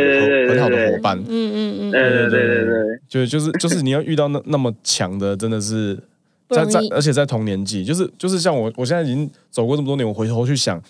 [0.48, 1.18] 很好的伙伴。
[1.18, 2.00] 嗯嗯嗯，对。
[2.00, 5.98] 对对对对，就就是就是你要遇到那那么强的，真的是
[6.48, 10.80] 在在，而且在同年纪，就是就是像我，我现在已经走过这么多年，我回头去想。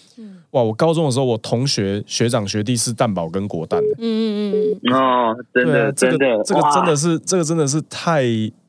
[0.52, 0.62] 哇！
[0.62, 3.88] 我高中的时候，我同学学长学弟是蛋堡跟国蛋的。
[3.98, 4.94] 嗯嗯嗯。
[4.94, 8.24] 哦，真的，这个这个真的是这个真的是太，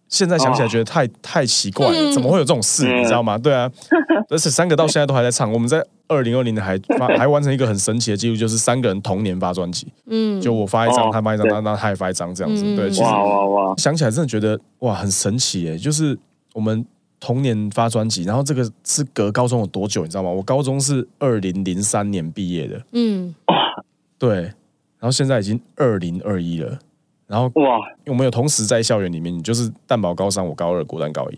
[0.09, 2.85] 现在想起来觉得太太奇怪了，怎么会有这种事？
[2.93, 3.37] 你知道吗？
[3.37, 3.71] 对啊，
[4.27, 5.49] 而且三个到现在都还在唱。
[5.53, 9.87] 我们在二零二零年还发 还完成一个很神奇的记录，就是三个人同年发专辑。
[10.07, 12.75] 嗯，就我发一张，他发一张，那那他也发一张，这样子。
[12.75, 13.73] 对，其实哇哇哇！
[13.77, 15.77] 想起来真的觉得哇，很神奇耶！
[15.77, 16.17] 就是
[16.53, 16.85] 我们。
[17.21, 20.29] 同年发专辑，然后这个是隔高中有多久，你知道吗？
[20.29, 23.35] 我高中是二零零三年毕业的，嗯，
[24.17, 26.79] 对，然后现在已经二零二一了，
[27.27, 31.37] 然后哇，我们有同时在校园里面，你就是蛋堡高三，我高二，果蛋高一，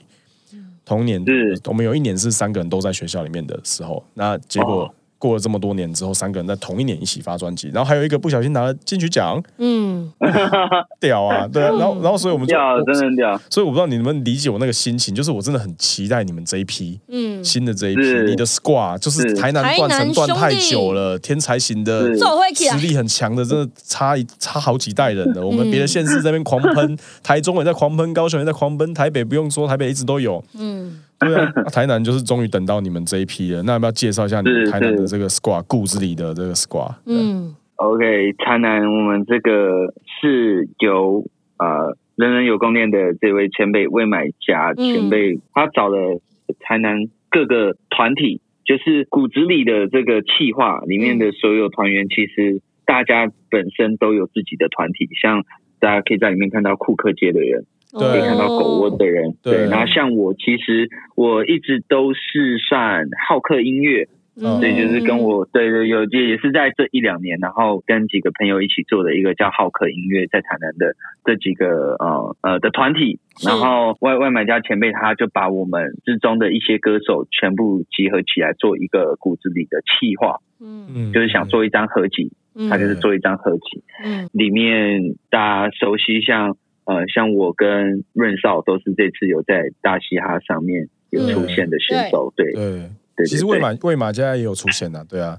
[0.85, 1.19] 同年，
[1.65, 4.93] 我们有一年是三个人都在学校里面的时候，那结果。
[5.21, 10.11] 过了这么多年之后，三个人在同一年一起发专辑，然后还有一个不小心拿了金曲奖，嗯，
[10.99, 12.55] 屌啊，对，然后然后所以我们就
[12.91, 22.07] 真的屌，所以我不知道你们理解我那个心情，就是我真的很期待你们这一批，嗯，新的这一批，你的 squad 就是台南断层断太久了，天才型的，
[22.55, 25.45] 实力很强的，真的差差好几代人了。
[25.45, 31.01] 我们别的县市这边狂喷，台中也在狂喷，高雄也在狂喷，台北不用说，台北一直都有，嗯。
[31.21, 33.61] 对啊，台南就是终于等到你们这一批了。
[33.63, 36.95] 那要不要介绍一下你们台南的这个 squad 故子里的这个 squad？
[37.05, 41.23] 嗯，OK，台南我们这个是由
[41.57, 46.19] 呃人人有供念的这位前辈魏买家前辈，他找了
[46.59, 55.43] 台南各个团体，就是骨子里的这个气化里面的所有团员，其实大家本身都有自己的团体，像
[55.79, 57.65] 大家可以在里面看到库克街的人。
[57.99, 82.31] 可以看到狗窝的人，对，然后像我，其实我一直都是算好客音乐，所以就是跟我对对有也也是在这一两年，然后跟几个朋友一起做的一个叫好客音乐，在台南的这几个呃呃的团体，然后外外买家前辈他就把我们之中的一些歌手全部集合起来做一个骨子里的企划，嗯，就是想做一张合集，
[82.69, 86.55] 他就是做一张合集，嗯，里面大家熟悉像。
[86.85, 93.25] 呃，像我跟润少都是这次有在大嘻哈上面有出现的选手，对对对。
[93.25, 95.37] 其实魏马魏马家也有出现的，对啊。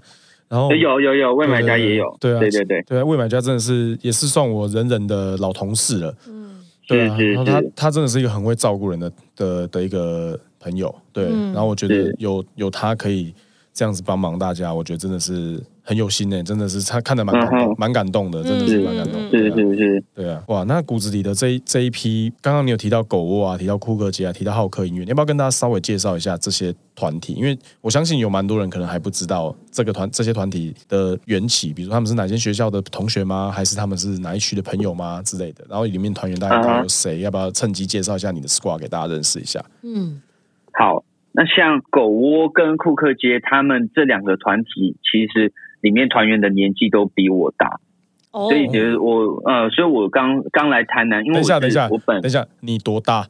[0.49, 3.05] 然后有有有魏马家也有，对啊，对对对对啊。
[3.05, 7.17] 魏马家真的是也是算我人人的老同事了，嗯，对啊。
[7.19, 11.25] 然后他他真的是一个很会照顾人的的的一个朋友，对。
[11.25, 13.35] 然后我觉得有有他可以
[13.73, 15.63] 这样子帮忙大家，我觉得真的是。
[15.85, 19.21] 很有心呢，真的是他看得蛮感动，蛮感动的，真的是蛮感动。
[19.31, 27.33] 是是是，对啊，哇，那骨子里的这一这一批，刚刚你有提到狗窝啊，提到库克街啊，提到浩克音乐，你要不要跟大家稍微介绍一下这些团体？
[27.33, 33.51] 因为我相信有蛮多人可能还不知道这个团这些团体的缘起，比如他们是哪间学校的同学吗？
[33.51, 35.65] 还是他们是哪一区的朋友吗之类的？
[35.69, 37.19] 然后里面团员大概有谁？
[37.23, 39.61] 要不要趁机介绍一下你的 squad 给大家认识一下？
[39.83, 40.23] 嗯，
[40.75, 41.03] 好，
[41.33, 45.53] 那像狗窝跟库克街他们这两个团体，其实。
[45.83, 47.81] 里面团员的年纪都比我大，
[48.31, 53.27] 所以觉得我呃，所以我刚刚来台南，因为等一下，等一下，我本等一下，你多大？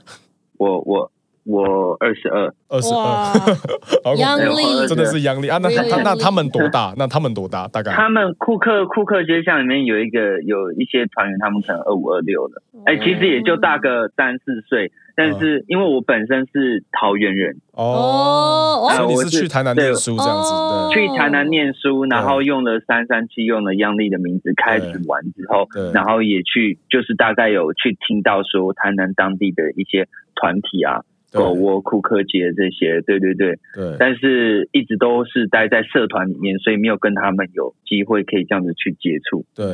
[0.58, 1.10] 我我
[1.44, 5.58] 我二十二，二十二，杨丽 真的是杨丽啊！
[5.58, 6.94] 那他那他们多大？
[6.96, 7.66] 那他们多大？
[7.68, 7.90] 大概。
[7.92, 14.92] 他们库克库克街巷里面有一个有一些团员，他们可能二五二六了，哎，其实也就大个三四岁。
[15.14, 17.58] 但是因为我本身是桃园人。
[17.72, 31.02] 哦，所以你是去台南念书这样子，去台南念书，然后用了三三七，用了央丽的名字开始玩之后，然后也去就是大概有去听到说台南当地的一些团体啊，
[31.32, 39.66] 狗窝、库克街这些，对对对，对，但是一直都是待在社团里面，所以没有跟他们有机会可以这样子去接触，对。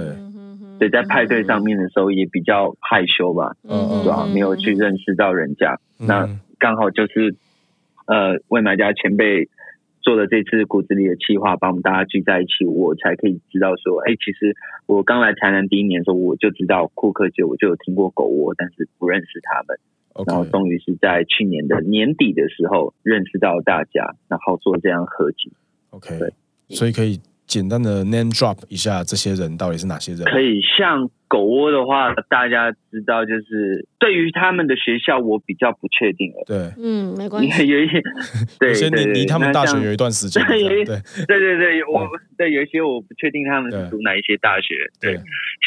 [0.78, 4.28] 所以在派对上面的时候也比较害羞吧，嗯，对吧？
[4.32, 6.28] 没有去认识到人家，那
[6.60, 7.34] 刚好就是
[8.06, 9.48] 呃，为买家前辈
[10.02, 14.54] 做的这次骨子里的计划，把我们大家聚在一起，我才可以知道说，哎，其实
[14.86, 19.76] 我刚来台南第一年的时候，我就知道库克街，我就有听过狗窝，但是不认识他们。
[20.26, 25.52] 然后终于是在去年的年底的时候认识到大家，然后做这样合集。
[25.90, 26.32] OK，对，
[26.68, 27.20] 所以可以。
[27.48, 30.22] 简单的 name drop 一下，这些人到底是哪些人？
[30.24, 36.44] 可以像狗窝的话，大家知道，就是对于他们的学校，我比较不确定了。
[36.46, 37.66] 对，嗯，没关系。
[37.66, 38.02] 有一些，
[38.60, 40.44] 对，先离离他们大学有一段时间。
[40.46, 44.74] 对，对，对，对，我对有一些我不确定他们是读哪一些大学。
[45.00, 45.18] 对，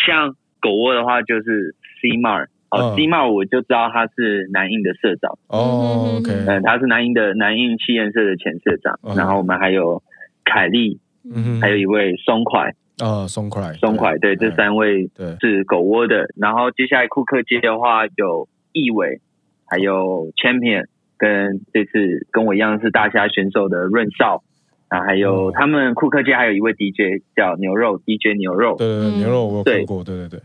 [0.05, 5.38] 像狗窝的话，就是 C Mar 哦，金茂我就知道他是南印的社长。
[5.47, 8.97] 哦，OK，嗯，他是南印的南印气焰社的前社长。
[9.15, 10.01] 然后我们还有
[10.45, 12.73] 凯利，嗯，还有一位松快。
[12.97, 16.29] 啊，松快，松快，对，这三位对是狗窝的。
[16.36, 19.19] 然后接下来库克街的话有易伟，
[19.65, 20.86] 还有 Champion，
[21.17, 24.43] 跟这次跟我一样是大虾选手的润少。
[24.88, 30.39] 啊，还有他们库克街还有一位 DJ 叫牛肉 DJ 牛肉，对对牛肉我听过，对对对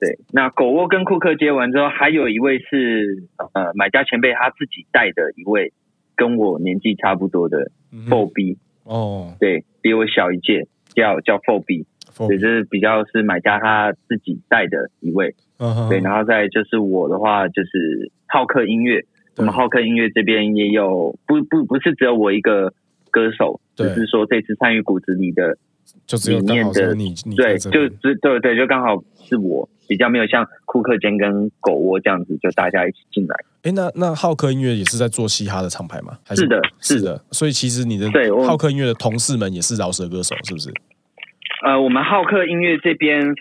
[0.00, 0.18] 对。
[0.32, 5.72] 那狗窝跟库克接完之后，还有一位是呃买家前辈他自己带的一位
[6.16, 7.70] 跟我年纪差不多的
[8.08, 11.86] Four B 哦，对，比我小一届，叫叫 Four B，
[12.28, 15.34] 也是比较是买家他自己带的一位，
[15.88, 19.04] 对，然后再就是我的话就是好客音乐，
[19.36, 22.72] 我们好客音乐这边也有不不不是只有我一个。
[23.12, 25.58] 歌手，只是说这次参与骨子里的，
[26.06, 33.36] 就只有刚好你，对，就只对对，就刚好是我比较没有像库克间跟狗窝这样子，就大家一起进来。
[33.62, 36.18] 哎，那那浩克音乐也是在做嘻哈的厂牌吗？
[36.30, 37.22] 是的，是的。
[37.30, 40.70] 所以其实你的对浩克音乐的同事们也是饶舌歌手，是不是？
[41.64, 43.34] 呃，我们浩克音乐这边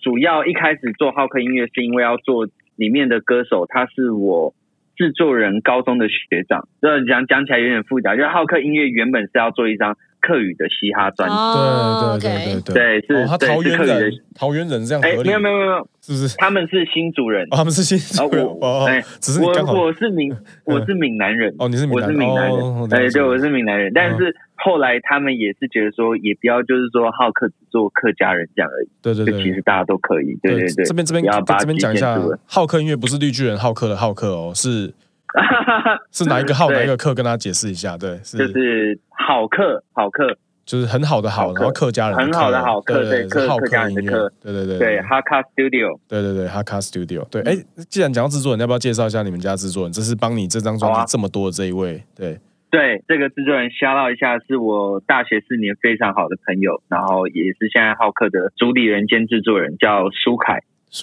[0.00, 2.46] 主要一开始做浩克音乐，是因为要做
[2.76, 4.54] 里面的歌手，他是我。
[4.98, 8.16] 制作人高中的学长，这讲讲起来有点复杂。
[8.16, 15.02] 就是浩克音乐原本是要做一张客语的嘻哈专辑，对对对对对，是他桃园人，桃园人这样。
[15.02, 16.36] 哎，没有没有没有，是不是？
[16.38, 18.44] 他们是新主人，他们是新主人。
[18.60, 21.54] 哦，哎，只是我我是闽 我是闽南人。
[21.58, 22.88] 哦，你是我是闽南人。
[22.90, 24.34] 哎，对，我是闽南人，但是。
[24.60, 28.88] 后来他们也是觉得说，也不要就是说好客只做客家人这样而已。
[29.00, 30.36] 对对对，其实大家都可以。
[30.42, 34.92] 对对对，这边这边要这边讲一下，好客音乐不是绿巨人好客的好客哦，是
[36.12, 37.14] 是哪一个好哪一个客？
[37.14, 37.96] 跟大家解释一下。
[37.96, 44.32] 对，是就是好客好客，就是很好的好，然后客家人很好的好客，对客客家人的客。
[44.40, 45.98] 对对对对，哈卡 Studio。
[46.08, 47.24] 对对对，哈卡 Studio。
[47.28, 47.56] 对，哎，
[47.88, 49.92] 既然讲到制作人，要不要介绍一下你们家制作人？
[49.92, 52.38] 这是帮你这张专辑这么多的这一位，对。
[52.70, 60.60] 对这个制作人，瞎唠一下，是我大学四年非常好的朋友，然后也是现在好客的主理人兼制作人，叫苏凯。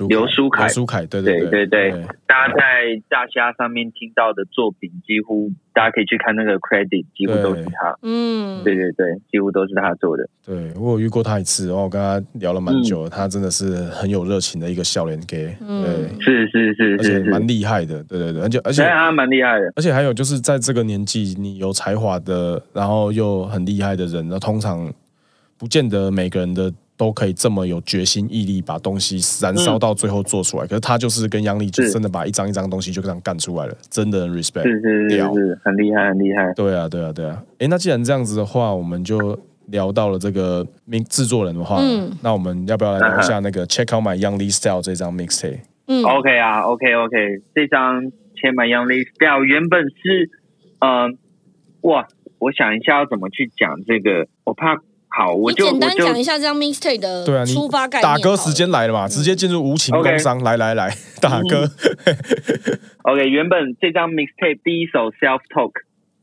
[0.09, 1.91] 刘书凯，书凯，对对对对，
[2.25, 7.95] 大家在大虾上面听到的作品，几乎大家可以去看那个 credit，几乎都是他。
[8.01, 10.27] 嗯，对对对，几乎都是他做的。
[10.43, 15.55] 对我有遇过他一次，然后我跟他聊了蛮久，他真的是很有热情的一个笑脸给。
[15.59, 18.03] 对，是是是，而且蛮厉害的。
[18.05, 19.71] 对对对，而且而且他蛮厉害的。
[19.75, 24.91] 而且还有就是在这个年纪，你有才华的，然后又很厉害的人，那通常
[25.59, 26.73] 不见得每个人的。
[26.97, 30.65] 都可以这么有决心毅力，把东西燃烧到最后做出来。
[30.65, 36.53] 可是他就是跟杨丽，就真的把一张一张东西就这样干出来了，真的 respect，是是是，很厉害很厉害。
[36.53, 37.43] 对啊对啊对啊。
[37.59, 45.59] 哎，那既然这样子的话，我们就聊到了这个名制作人的话，嗯，那我们要不要来聊一下那个 Check Out My Young Lee Style 这张 mixtape？
[45.87, 48.03] 嗯，OK 啊，OK OK，这张
[48.35, 50.29] Check My Young Lee Style 原本是，
[50.79, 51.17] 嗯，
[51.81, 52.07] 哇，
[52.39, 54.77] 我想一下要怎么去讲这个，我怕。
[55.17, 58.03] 好，我就简单讲一下这张 mixtape 的出发概念。
[58.03, 61.71] 打歌时间来了嘛，直接进入无情工商，来来来，打歌。
[63.03, 65.71] OK，原本这张 mixtape 第一首 self talk，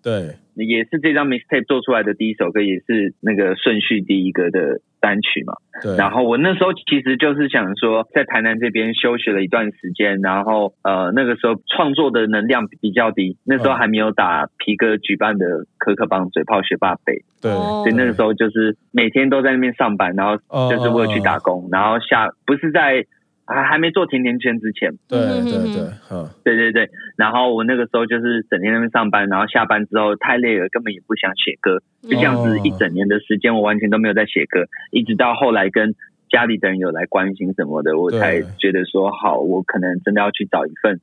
[0.02, 4.80] 对，也是这张 mixtape 做出来的第一首歌，也是那个顺序第一个的。
[5.02, 5.96] 单曲嘛，对。
[5.96, 17.50] 然后我那时候其实就是想说，在台南这边休息了一段时间，然后呃那个时候创作的能量比较低，那时候还没有打皮哥举办的可可帮嘴炮学霸杯，对。
[17.50, 20.36] 所以那个时候就是每天都在那边上班，然后
[20.70, 23.04] 就是为了去打工，然后下不是在。
[23.52, 26.88] 还还没做甜甜圈之前，对对对，嗯，对对对。
[27.16, 34.64] 然后我那个时候就是整天那边上班，然后下班之后太累了，根本也不想写歌，就这样子一整年的时间，我完全都没有在写歌。
[34.90, 35.94] 一直到后来跟
[36.30, 41.00] 家里的人有来关心什么的，我才觉得说好，我可能真的要去找一份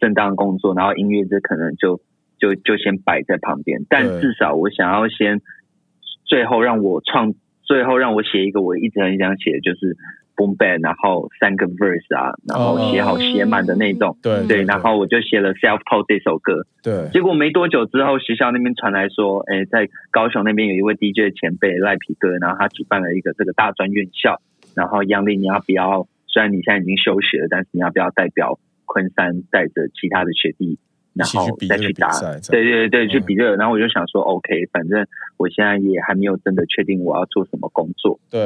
[0.00, 2.00] 正当工作，然后音乐这可能就
[2.38, 3.86] 就就先摆在旁边。
[3.88, 5.40] 但至少我想要先
[6.24, 9.96] 最后让我创，最后让我写一个我一直很想写的，就是。
[10.40, 24.40] Boom band，然后三个 verse 啊，然后写好写满的那种，对对，然后我就写了 self p o 这首歌，对，结果没多久之后，学校那边传来说，哎，在高雄那边有一位 DJ 前辈赖皮哥，然后他举办了一个这个大专院校，
[24.74, 26.08] 然后杨丽你要不要？
[26.32, 30.78] 虽然你现在已经休学了，但是你要不要代表昆山带着其他的学弟？
[31.20, 32.08] 然后再去打，
[32.50, 33.54] 对对对，去比热。
[33.56, 35.06] 然后我就想说，OK，反正
[35.36, 38.18] 我现在也还没有真的确定我要做什么工作。
[38.30, 38.40] 对，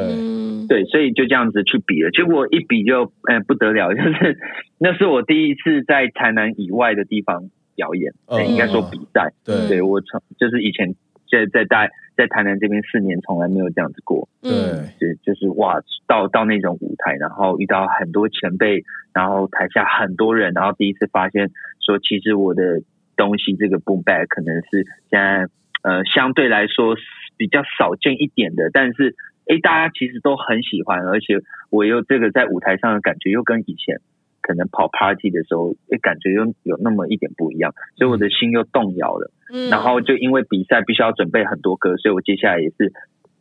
[0.69, 2.11] 对，所以就这样子去比了。
[2.11, 4.39] 结果一比就，哎，不得了， 就是
[4.79, 8.13] 那是我第一次在台南以外的地方表演，
[8.49, 9.33] 应该说比赛。
[9.45, 10.95] 对，对我从就是以前。
[11.27, 14.29] 在在在在台南这边四年，从来没有这样子过。
[14.41, 14.53] 对，
[15.01, 21.51] 就就是哇，到到那种舞台，然后遇到很多前辈，然后台下很多人，然后第一次发现
[21.85, 22.83] 说，其实我的
[23.17, 25.47] 东西这个 boom bag 可能是现在
[25.83, 26.97] 呃相对来说
[27.37, 29.15] 比较少见一点的，但是
[29.47, 34.01] 哎，大家其实都很喜欢，而且我又这个在舞台上的感觉又跟以前。
[34.47, 39.31] 可能跑 party 的时候，也感觉又有那么一点不一样，所以我的心又动摇了。
[39.51, 42.93] 嗯，然后就因为比赛必须要准备很多歌，所以我接下来也是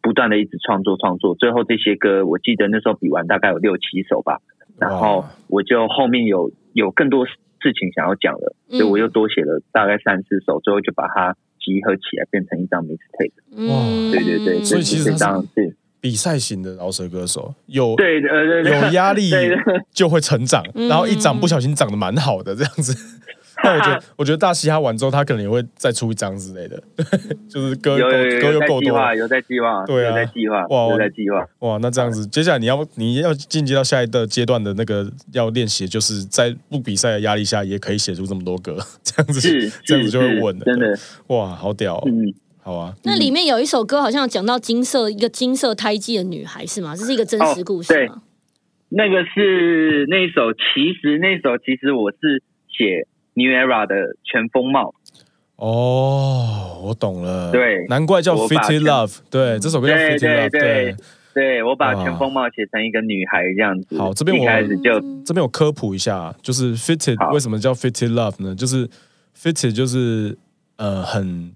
[0.01, 1.35] 不断的一直创作创作。
[1.35, 4.37] 最后这些歌，我记得那时候比完大概有六七首吧。
[4.79, 7.25] 然后我就后面有有更多
[7.63, 11.33] 事情想要讲了，所以我又多写了大概三四首，最后就把它
[11.63, 13.31] 集合起来变成一张 mixtape。
[13.71, 15.77] 哇，对对对，所以其实这张是。
[16.01, 19.31] 比赛型的饶舌歌手有对有压力
[19.93, 22.93] 就会成长，然后一长不小心长得蛮好的这样子。
[23.63, 26.81] 那我觉得，我觉得大嘻哈完之后，他可能也会再出一张之类的，
[27.49, 40.97] 就是歌歌又够多，有在计划，对啊，有在计划，哇，有在计划，哇，那这样子，接下来你要你要进阶到下一个阶段的那个要练习，就是在不比赛的压力下，也可以写出这么多歌， 这样子，这样子就会稳的，真的，
[41.27, 42.33] 哇，好屌，嗯。
[42.65, 46.95] 好啊，那里面有一首歌，好像讲到金色一个金色胎记的女孩，是吗？
[46.95, 48.21] 这是一个真实故事吗？
[48.87, 54.93] 那个是那首，其实那首其实我是写 New Era 的全风貌。
[55.55, 60.95] 哦，我懂了，对，难怪叫 Fitty Love，对，这首歌叫 Fitty Love，对，
[61.33, 63.97] 对我把全风貌写成一个女孩这样子。
[63.97, 68.55] 好，这边我开始就这边我科普一下，就是 fitted 为什么叫 fitted Love 呢？
[68.55, 68.89] 就是
[69.37, 70.37] fitted 就是
[70.77, 71.53] 呃很。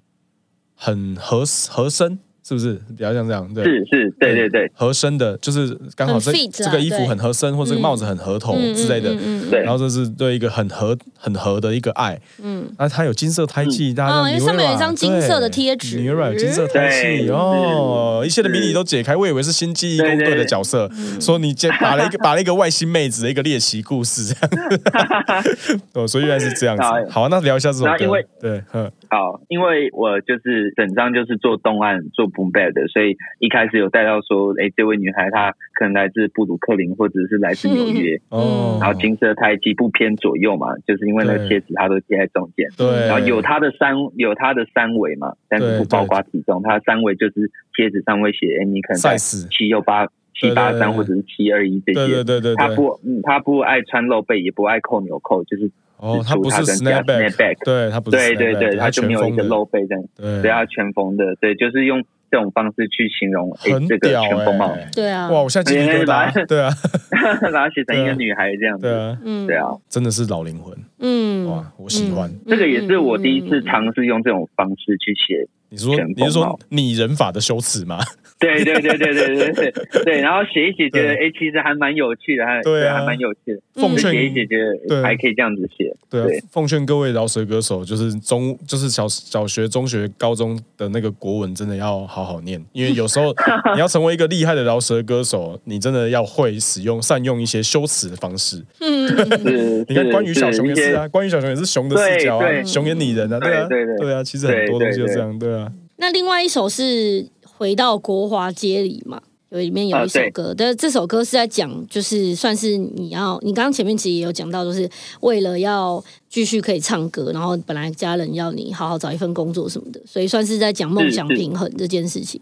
[0.80, 3.46] 很合合身，是不是比较像这样？
[3.54, 9.14] 对，是是，对对对，合身的，就是刚好这这个衣服很合身，或者这个帽子很合头之类的。
[9.20, 12.18] 嗯对，然后这是对一个很合很合的一个爱。
[12.42, 19.14] 嗯，那它有金色胎记，大家因为上面有一张金色的贴纸，女软有金色胎记哦，一切的谜底都解开。
[19.14, 20.90] 我以为是新记忆工队的角色，
[21.20, 24.80] 说你接把了一个把了一个外星妹子的一个猎奇故事这样。
[25.92, 26.84] 哦，所以原来是这样子。
[27.10, 28.24] 好，那聊一下这首歌。
[28.40, 28.64] 对，
[29.10, 55.72] 好，因为我就是整张就是做东岸做 boom bap 的，所以一开始有带到说，哎，这位女孩她可能来自布鲁克林或者是来自纽约，哦，然后金色胎记不偏左右嘛，就是因为那贴纸它都贴在中间，对，然后有她的三有她的三围嘛，但是不包括体重，它三围就是贴纸上会写，哎，你可能在七又八七八三或者是七二一这些，对对对对，他不，嗯，他不爱穿露背，也不爱扣纽扣，就是。
[55.98, 63.52] 哦，他不是 snapback，对他不是，对对对，他就没有一个露背的，对，对，他全封的，对，就是用这种方式去形容
[63.88, 66.70] 这个全封帽，对啊，哇，我现在鸡皮疙瘩， 对啊，
[67.42, 75.48] 把它写成一个女孩这样子，对啊，嗯，对啊，真的是老灵魂，嗯，哇，我喜欢，这个也是我第一次尝试用这种方式去写。
[75.70, 78.00] 你说你是说拟人法的修辞吗？
[78.40, 79.74] 对对对对对对
[80.04, 83.60] 对，然后写一写觉得哎，其实还蛮有趣的，还对，还蛮有趣的。
[83.74, 84.58] 奉劝写一写觉
[84.88, 85.92] 得还可以这样子写。
[86.10, 93.34] 对，奉劝各位饶舌歌手，就是中就是小小学、中学、高中的那个国文，真的要好好念，因为有时候
[93.74, 98.64] 你要成为一个厉害的饶舌歌手，你真的要会使用善用一些修辞的方式。
[98.80, 105.72] 嗯，你看关于小熊也是啊，关于小熊也是熊的视角啊，熊也拟人啊，对啊，对对对啊，其实很多东西就这样，对啊。
[106.00, 107.28] 那另外一首是
[107.58, 114.90] 回到国华街里嘛，有里面有一首歌，但这首歌是在讲，就是算是你要，你刚刚前面其实也有讲到，就是
[115.22, 122.40] 为了要继续可以唱歌，然后本来家人要你好好找一份工作什么的，所以算是在讲梦想平衡这件事情。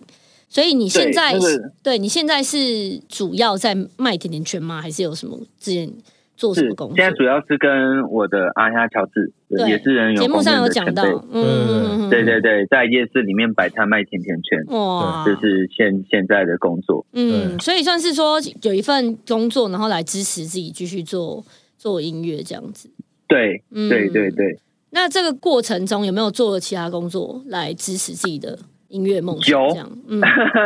[0.49, 1.37] 所以你现在
[1.81, 4.81] 对你现在是主要在卖甜甜圈吗？
[4.81, 5.91] 还是有什么之前？
[6.35, 6.95] 做什么工作？
[6.97, 9.31] 现在主要是跟我的阿亚乔治，
[9.67, 21.43] 也是人有节目上有讲到，嗯，对对对，在夜市里面摆摊卖甜甜圈，哇，这是现现在的工作，嗯，所以算是说有一份工作，然后来支持自己继续做
[21.77, 22.89] 做音乐这样子，
[23.27, 24.59] 对，对对对。
[24.91, 28.57] 那这个过程中有没有做了其他工作来支持自己的？
[28.95, 29.67] 音乐梦有，
[30.07, 30.21] 嗯，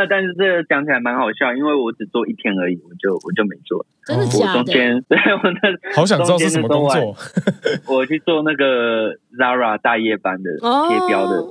[0.10, 3.84] 但是这个讲起来蛮好笑，因为我只做一天而已，我就我就没做。
[4.06, 4.54] 真的假的？
[4.54, 7.16] 中间 对我那好想知道是什么工作。
[7.88, 11.42] 我去做那个 Zara 大夜班的贴标的，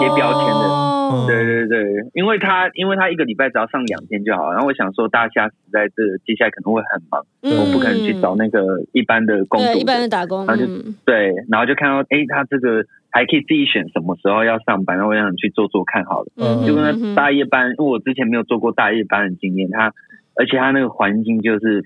[0.00, 1.26] 贴标签的。
[1.26, 10.46] 对对对，因为他因为他一个礼拜只要上两天就好，然后我想说大家实在这接下来可能会很忙，我不可能去找那个一般的工作，一般的打工。
[10.46, 10.66] 然后就
[11.04, 12.84] 对，然后就看到哎，他这个。
[13.14, 16.32] 还可以自己选什么时候要上班，然后我想去做做看好了。
[16.36, 19.94] 嗯，就跟大夜班，因为我之前没有做过大夜班的经验，他
[20.34, 21.84] 而且他那个环境就是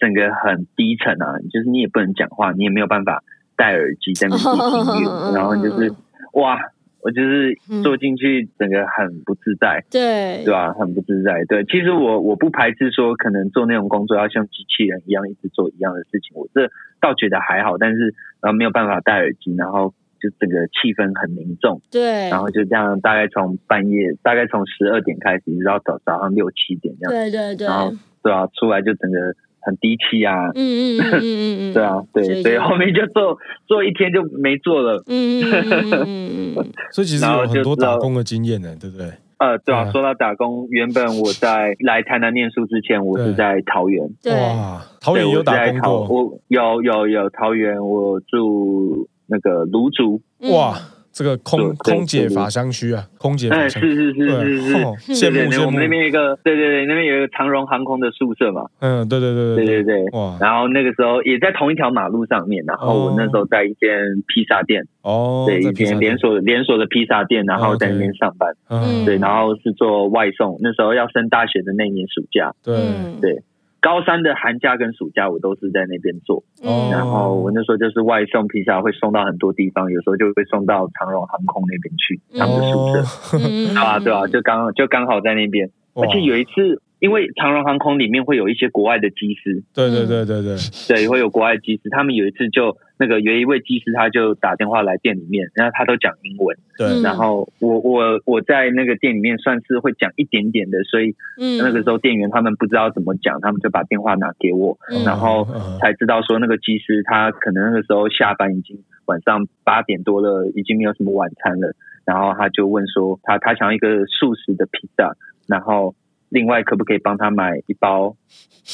[0.00, 3.22] 整个很低沉啊，就是你也不能讲话，你也没有办法
[3.56, 5.92] 戴耳机在那边听音乐，然后就是
[6.32, 6.56] 哇，
[7.02, 10.72] 我就是坐进去，整个很不自在，对对吧？
[10.72, 11.44] 很不自在。
[11.46, 16.70] 对，其实我我不排斥说，可能做那种工作要像机器人一样一直做一样的事情，我这
[17.02, 17.76] 倒觉得还好。
[17.76, 19.92] 但是然后没有办法戴耳机，然后
[20.24, 29.18] 就整个气氛很凝重，对，然后就这样，大概从半夜，大概从十二点开始，一直到早早上六七点这样，对对对，然后对啊，出来就整个。
[29.66, 39.06] 很低气啊，嗯嗯嗯嗯嗯， 对啊，对，所以后面就做做一天就没做了，嗯嗯嗯嗯 所以其实有很多打工的经验呢，对不对？
[39.38, 44.06] 呃，对啊，说到打工，原本我在来台南念书之前，我是在桃园，
[44.36, 50.20] 哇，桃园有打工过，我有有有桃园，我住那个芦竹，
[50.52, 50.76] 哇。
[51.16, 54.74] 这个空空姐法香区啊，空姐哎，是是是是是，
[55.14, 55.66] 羡慕羡慕。
[55.66, 58.66] 我们那边一个，对对对，那边有一个长荣航空的宿舍嘛。
[58.80, 60.10] 嗯，对对对对对对对。
[60.10, 60.36] 哇！
[60.40, 63.88] 然后那个时候也在同一条马路上面，然后我那时候在一间
[64.26, 68.52] 披萨店哦，对，一间连锁连锁的披萨店，然后在那边上班。
[68.68, 70.58] 嗯，对，然后是做外送。
[70.62, 72.74] 那时候要升大学的那年暑假，对
[73.20, 73.40] 对。
[73.84, 76.42] 高三的寒假跟暑假，我都是在那边做。
[76.90, 83.78] 然后我那时候就是外送披萨，会送到很多地方，有时候就会送到长荣航空那边去他们的宿舍。
[83.78, 85.68] 啊，对啊，就刚就刚好在那边。
[85.92, 86.80] 而且有一次。
[87.00, 90.56] 因为长荣航空里面会有一些国外的机师，对对对对对，
[90.88, 91.90] 对会有国外机师。
[91.90, 97.02] 他们有一次就那个有一位技师，他就打电话来店里面，然后他都讲英文，对。
[97.02, 101.14] 然后我我我在那个店里面算是会讲一点点的，所以
[101.58, 105.46] 那个时候店员他们不知道怎么讲，他们就把电话拿给我，然后
[105.80, 111.74] 才知道说那个技师他可能那个时候下班已经晚上八点多了，已经没有什么晚餐了，
[112.04, 115.16] 然后他就问说他他想要一个素食的披萨，
[115.48, 115.94] 然后。
[116.34, 118.14] 另外，可不可以帮他买一包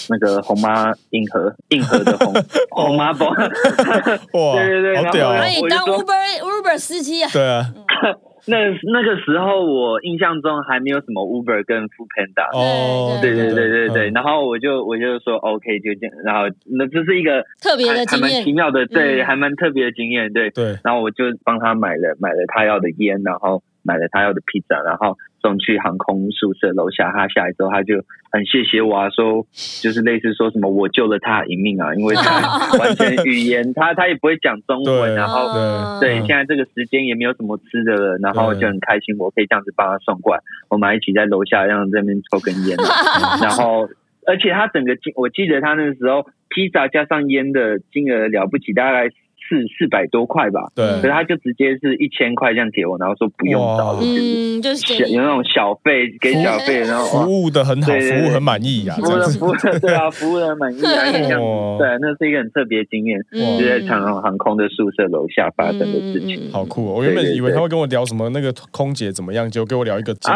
[0.08, 2.32] 那个红妈硬盒 硬盒的红
[2.70, 3.28] 红妈包？
[4.32, 5.30] 哇，对对对，好屌！
[5.36, 7.28] 可以当 Uber Uber 司机啊？
[7.32, 7.66] 对啊，
[8.48, 8.56] 那
[8.90, 12.48] 那个时候我印象中还没有什么 Uber 跟 Food Panda。
[12.56, 20.78] 哦，对对对对对，然后我就我就说 OK，就这样，然后那这是一个特别的经验，还蛮奇妙的，对，还蛮特别的经验，对对。
[20.82, 23.62] 然后我就帮他买了买了他要的烟，然后。
[23.82, 27.10] 买了他要的披萨，然后送去航空宿舍楼下。
[27.12, 29.46] 他下来之后，他就很谢谢我，啊，说
[29.82, 32.40] 就是类似说什么我救了他一命啊，因为他
[32.78, 40.42] 完全语言他他也不会讲中文，然后对现在这个时间也没有什么吃的了，然后就很开心，我可以这样子帮他送过来。
[40.68, 42.76] 我们一起在楼下让这边抽根烟，
[43.42, 43.88] 然后
[44.26, 49.10] 而且他整个金，我记得他那个时候披萨加上烟的金额了不起，大概。
[49.50, 61.40] 四四百多块吧，对，可是他就直接是一千块这样给我，然后说不用找了，嗯，就是有那种小费给小费，然后服务的很好，服务很满意呀，服务的服务对啊，服务的很满意啊， 印象
[61.78, 63.18] 对，那是一个很特别经验，
[63.58, 66.94] 就在长荣航空的宿舍楼下发生的事情，好酷哦！
[66.98, 70.30] 我原本以为他会跟我聊什么那个空姐怎么样，就跟我聊一个故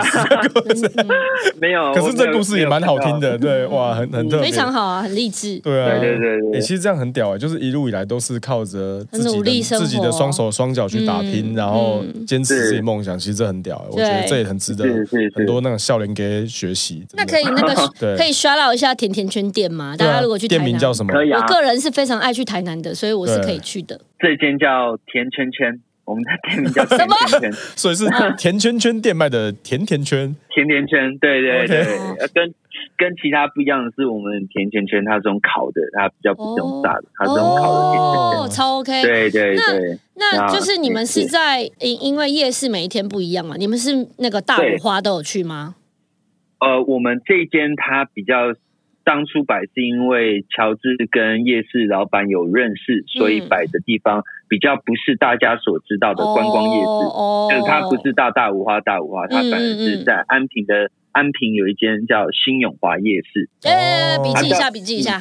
[0.74, 0.90] 事，
[1.62, 9.03] 没有，可是这故事也蛮好听的，对，哇，很很特别，非常好啊，很励志，对啊，对对对，其实这样很屌啊，就是一路以来都是靠着。
[9.12, 13.84] 自己的自己的双手双脚去打拼，然后坚持自己梦想，其实这很屌。
[13.90, 14.84] 我觉得这也很值得
[15.34, 17.04] 很多那种笑脸给学习。
[17.14, 19.96] 那可以那个 可以刷到一下甜甜圈店吗？
[19.96, 21.12] 大家如果去店名叫什么？
[21.12, 21.40] 可以啊。
[21.40, 24.00] 我个人是非常爱去台南的，所以我是可以去的。
[24.18, 25.80] 这间叫甜圈圈。
[26.06, 28.04] 我们的店名叫 甜甜圈，所以是
[28.36, 30.36] 甜圈圈店卖的甜甜圈。
[30.54, 31.86] 甜甜圈，对对对，
[32.34, 32.54] 跟
[32.96, 39.02] 跟其他不一样的是，我们甜甜圈它这种烤的，它比较不用炸的，它这种烤的甜甜圈超 OK。
[39.02, 43.56] 对对对，那就是你们是在因因为夜市每一天不一样嘛？
[43.58, 45.74] 你们是那个大五花都有去吗？
[46.60, 48.54] 呃，我们这间它比较。
[49.06, 60.90] 当初摆是因为乔治跟夜市老板有认识，所以摆的地方比较不是大家所知道的观光夜市，就是它不是大大五花大五花，它反而是在安平的。
[61.14, 65.18] 安平有一间叫新永华夜市，哎，笔记一下，笔记一下。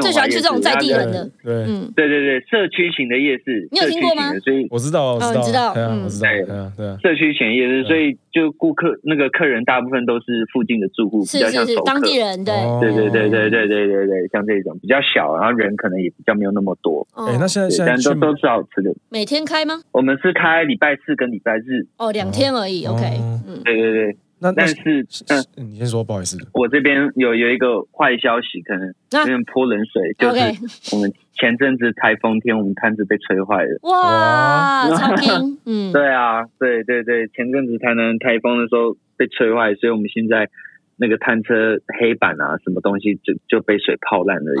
[0.00, 2.04] 最喜欢去这种在地人的，对，嗯，对。
[2.04, 4.30] 对对，社区型的夜市，你有听过吗？
[4.44, 6.28] 所以我知道，我知道，嗯，我知道，
[6.76, 6.76] 对。
[6.76, 17.06] 对，社区型夜市，所以就顾客那个客人大部分都是附近的住户，比较像当地人，对，对对对对对对对对，像这种比较小，然后人可能也比较没有那么多。
[17.14, 19.80] 哎，那现在现在都都是好吃的，每天开吗？
[19.92, 23.02] 我们是开礼拜四跟礼拜日，哦，两天而已，OK，
[23.48, 24.16] 嗯，对对对。
[24.44, 24.76] 那但是，
[25.56, 26.36] 嗯，你先说，不好意思。
[26.52, 33.78] 我这边有有一个坏消息，可能有点泼冷水，就是我们前阵子台风天，我们摊子被吹坏了。
[33.88, 35.58] 哇，超惊！
[35.64, 40.50] 嗯，对啊，对对对，前阵子台南台风的时候被吹坏，所以我们现在
[40.98, 44.52] 那个摊车黑板啊，什么东西就就被水泡烂了，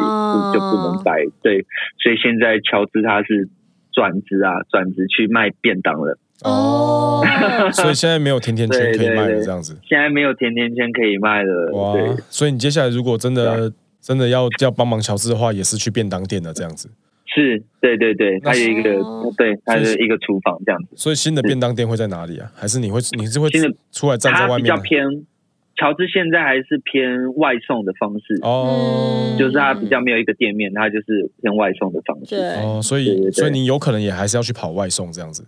[0.54, 1.26] 就就不能摆。
[1.42, 1.66] 对，
[2.02, 3.50] 所以现在乔治他是
[3.92, 6.16] 转职啊，转职去卖便当了。
[6.44, 7.22] 哦，
[7.72, 9.76] 所以现在没有甜甜圈可以卖了，这样子。
[9.82, 11.72] 现在没有甜甜圈可以卖了。
[11.72, 11.94] 哇，
[12.28, 16.90] 所以你接下来如果真的真的要要帮忙乔治的话，也是去便当店的这样子。
[17.34, 18.92] 是，对对对，它有一个，
[19.36, 20.90] 对，它是一个厨房这样子。
[20.94, 22.48] 所以新的便当店会在哪里啊？
[22.54, 23.48] 还是你会你是会
[23.90, 24.70] 出来站在外面？
[24.70, 25.26] 它比较偏，
[25.74, 32.36] 乔治现在还是偏外送的方式哦，就是它比较没有一个店面，它就是偏外送的方式。
[32.36, 35.44] 哦，所以所以你有可能也还是要去跑外送这样子。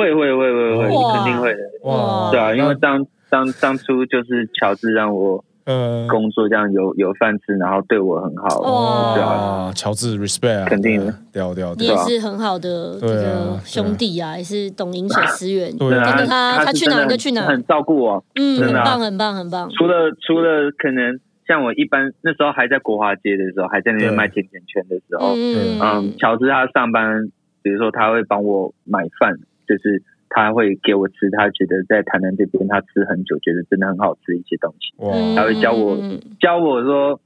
[0.00, 1.60] 会会会会会，肯定会的。
[1.84, 5.44] 哇，对啊，因为当当当初就是乔治让我。
[5.66, 11.06] 嗯，工作这样有有饭吃，然后对我很好，对啊，乔治，respect，肯定。
[11.06, 19.70] 的，掉掉，你也是很好的这个兄弟啊，也是懂饮水思源，跟着他，他去哪就去哪，很照顾我，嗯，很棒，很棒，很棒。
[19.78, 27.30] 除了除了可能像我一般那时候还在国华街的时候，还在那边卖甜甜圈的时候，嗯，乔治他上班，
[27.62, 29.36] 比如说他会帮我买饭，
[29.70, 30.02] 就是。
[30.32, 34.94] 他会给我吃，他觉得在台南这边他吃很久，觉得真的很好吃一些东西。
[35.34, 35.98] 他会教我
[36.38, 37.20] 教我说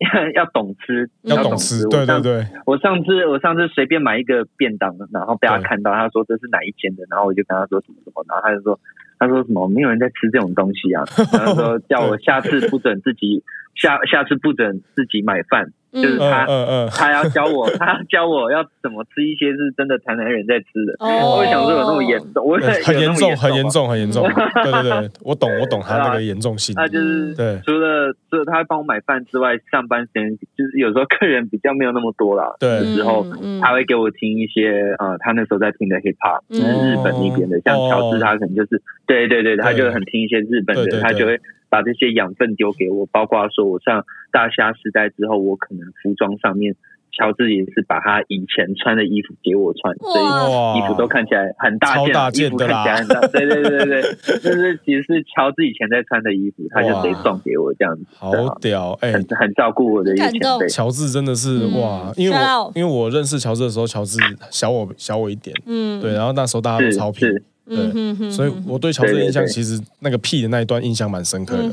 [0.34, 1.86] 要懂吃，要懂吃。
[1.90, 8.80] 对对对，我上次我上次随便买一个便当，然后被他看到，他说这是哪一间的，然后我就跟他说什么什么，然后他就说
[9.18, 11.04] 他说什么没有人在吃这种东西啊，
[11.36, 15.70] 然后说叫我下次不准自己下下次不准自己买饭。
[15.92, 16.46] 就是他，
[16.90, 20.92] 他要教我，他要教我要怎么吃一些是真的台南人在吃的。
[21.00, 24.22] 我想说有那么严重，我很严重，很严重，很严重。
[24.62, 26.74] 对对对，我懂，我懂他那个严重性。
[26.74, 32.54] 他就是对，除了除了他帮我买饭之外，上班时间就是有时候客人比较没有那么多啦。
[32.60, 33.26] 对，时候
[33.62, 41.40] 他会给我听一些呃，他那时候在听的 hip hop，日本那边的，像乔治他可能就是对对对，他就很听一些日本的，他就会。
[41.68, 46.74] 把这些养分丢给我，包括说我上大虾时代之后，我可能服装上面，
[47.12, 54.02] 乔治也是把他以前穿的衣服给我穿，所以衣服都看起来很大件，衣服看起来很大，对对对对，
[54.38, 60.68] 就是其实是乔治以前在穿的衣服，他就得送给我这样子，好屌，哎，很很照顾我的一个前辈。
[60.68, 64.18] 乔治真的是哇，因为我因为我认识乔治的时候，乔治
[64.50, 67.26] 小我小我一点，嗯，对，然后那时候大家都超皮。
[67.68, 71.68] 对，所以我对乔治的印象其实那个屁的那一段印象蛮深刻的。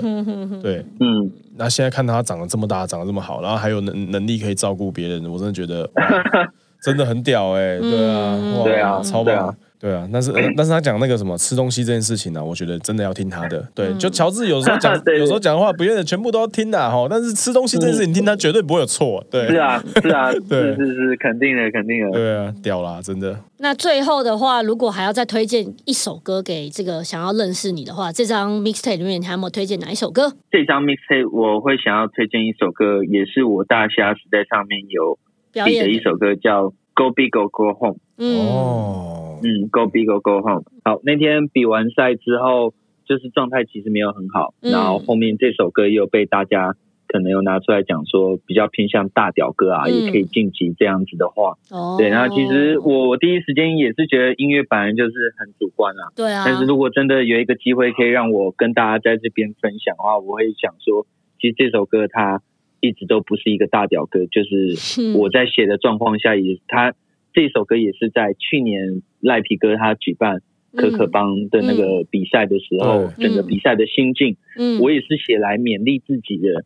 [0.62, 5.90] 对，嗯，那现在看他长得这么大，长得这么好，然后还有能能力可以照顾别人，我真的觉得
[6.84, 7.80] 真的很屌哎！
[7.80, 9.56] 对啊，对啊，超棒。
[9.80, 13.68] 对啊，但是但是他讲那个什么吃东西这件事情呢，我觉得真的要听他的。
[13.76, 17.08] 对，就乔治有时候讲， 有时候讲的话不愿意全部都要听的哈。
[17.10, 19.24] 但是吃东西这件事情听他绝对不会有错。
[19.30, 22.12] 对，是啊，是啊， 对，是是肯定的，肯定的。
[22.12, 23.40] 对啊，屌啦，真的。
[23.60, 30.34] 那最后的话，如果还要再推荐一首歌给这个想要认识你的话，这张 mixtape 里面你还有没有推荐哪一首歌？
[30.52, 35.18] 这张 mixtape 我会想要推荐一首歌，也是我大虾时代上面有
[35.52, 36.74] 表演的一首歌，叫。
[36.98, 37.98] Go big or go home。
[38.16, 40.64] 哦，嗯，Go big or go home。
[40.84, 42.74] 好，那天比完赛之后，
[43.06, 44.56] 就是状态其实没有很好。
[44.60, 46.76] 然后后面这首歌又被大家
[47.08, 51.58] 可能又拿出来讲说，比较偏向大屌歌啊，也可以晋级这样子的话。
[51.70, 52.10] 哦，对。
[52.10, 56.10] 然后其实我第一时间也是觉得音乐本来就是很主观啊。
[56.16, 56.44] 对啊。
[56.46, 61.06] 但是如果真的有一个机会可以让我跟大家在这边分享的话，我会想说，
[61.40, 62.42] 其实这首歌它。
[62.82, 64.78] 一直都不是一个大屌哥，就是
[65.18, 66.94] 我在写的状况下，也他
[67.36, 70.42] 这首歌也是在去年赖皮哥他举办
[70.74, 76.64] 可可帮的那个比赛的时候，整个比赛的心境，嗯，我也是写来勉励自己的。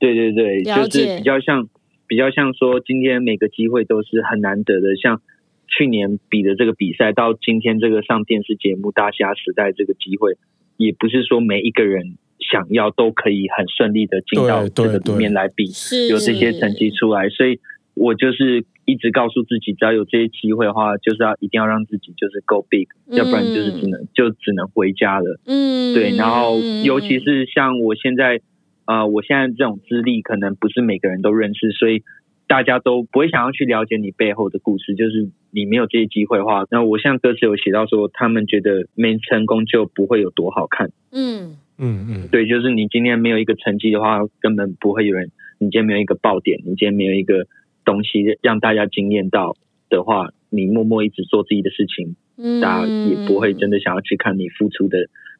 [0.00, 1.68] 对对对，就是比较像
[2.08, 5.22] 比较像说，今天每个机会都是很难得的，像
[5.68, 10.36] 去年比的这个比赛，到今天这个上电视节目《大虾时代》这个机会，
[10.76, 12.18] 也不是说每一个人。
[12.40, 15.66] 想要都可以很顺利的进到这个里面来比，
[16.08, 17.58] 有这些成绩出来，所以
[17.94, 25.38] 我就是一直告诉自己，只要有这些机会的话，就是要一定要让自己就是 go big，要不然就是只能就只能回家了。
[25.44, 26.16] 嗯，对。
[26.16, 28.40] 然后尤其是像我现在，
[28.86, 32.02] 呃，我现在这种资历，可能不是每个人都认识，所以
[32.46, 34.94] 大家都不会想要去了解你背后的故事。
[34.94, 40.90] 就是你没有这些机会的话，那我像歌词有写到说，他们觉得没成功就不会有多好看。
[41.12, 41.58] 嗯。
[41.80, 45.30] 嗯嗯，对，就是你今天没有一个成绩的话，根本不会有人。
[45.60, 47.46] 你今天没有一个爆点，你今天没有一个
[47.88, 49.56] 东西让大家惊艳到
[49.88, 52.16] 的话，你默默一直做自己的事情，
[52.60, 54.98] 大家也不会真的想要去看你付出的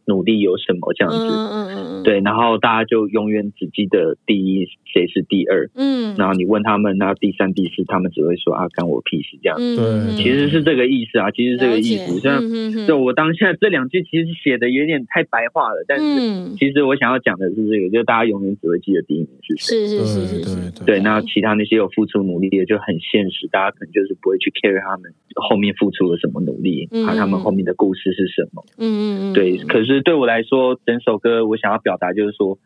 [0.08, 1.18] 努力有什么这样子。
[1.20, 2.02] 嗯嗯嗯。
[2.02, 5.70] 对，然后大家就永远只记得第一，谁是第二。
[5.74, 6.16] 嗯。
[6.16, 9.56] 然后你问他们，那第三、第四，他们只会说啊，干我屁事这样。
[9.58, 10.16] 对。
[10.16, 12.18] 其实是这个意思啊，其实这个意思。
[12.18, 12.42] 像
[12.86, 19.86] 就我当下这两句其实写的有点太白话了，但是其实我想要讲的是这个，就大家永远只会记得第一名是谁。
[19.86, 20.84] 是是是是是。
[20.84, 28.64] 对，那其他那些有付出努力的就很现实，大家可能就是不会去 care 他们后面付出了什么努力，啊，他们后面的故事是什么。
[28.78, 29.32] 嗯嗯嗯。
[29.34, 32.58] 对，可是对我来说，整首歌我想要表达就是说，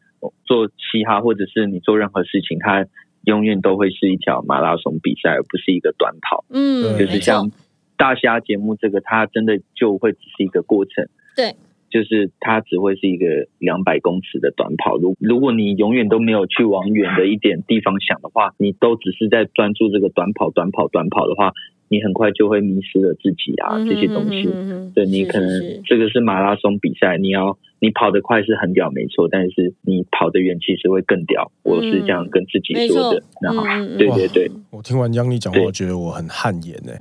[0.44, 2.86] 做嘻哈或者是你做任何事情，它
[3.24, 6.44] 永远都会是一条马拉松比赛，而不是一个短跑。
[6.50, 7.50] 嗯，就是像
[7.96, 11.06] 大虾节目这个，它真的就会只是一个过程。
[11.36, 11.54] 对。
[11.90, 13.26] 就是它只会是一个
[13.58, 14.96] 两百公尺的短跑。
[14.96, 21.52] 如如果你永远都没有去往远的一点地方想的话，你都只是在专注这个短跑、短跑、短跑的话。
[21.92, 24.48] 你很快就会迷失了自己啊，这些东西。
[24.94, 29.28] 对你可能这个是马拉松比赛，你要你跑得快是很屌，没错。
[29.30, 31.52] 但是你跑得远其实会更屌。
[31.62, 33.22] 我是这样跟自己说的。
[33.42, 33.62] 然后，
[33.98, 36.98] 对对对，我听完央丽讲话，我觉得我很汗颜哎。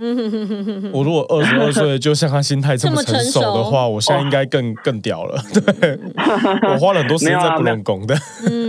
[0.92, 5.42] 我如果二十二岁就像他心态这么成熟的话，我现在应该更更屌了。
[5.80, 5.98] 对，
[6.68, 8.14] 我花了很多时间在不能攻的。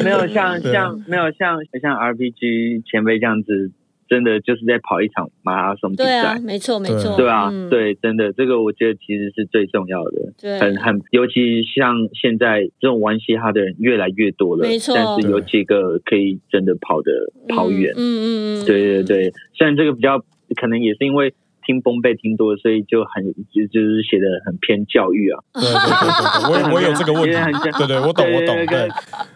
[0.04, 3.72] 没有像 像没有像像 RPG 前辈这样子。
[4.12, 17.10] 真的就是在跑一场马拉松比赛，对啊，没错没错，对啊，对，真的这个我觉得其实是最重要的，对，很很，尤其像现在这种玩嘻哈的人越来越多了，没错，但是有几个可以真的跑的
[17.48, 20.18] 跑远，嗯嗯嗯，对对对，虽然这个比较
[20.56, 21.32] 可能也是因为。
[21.64, 25.40] 听崩贝听多，所以就很就就是写的很偏教育啊。
[25.54, 27.32] 对对对，我 我有这个问题。
[27.32, 28.56] 对对，我懂我懂。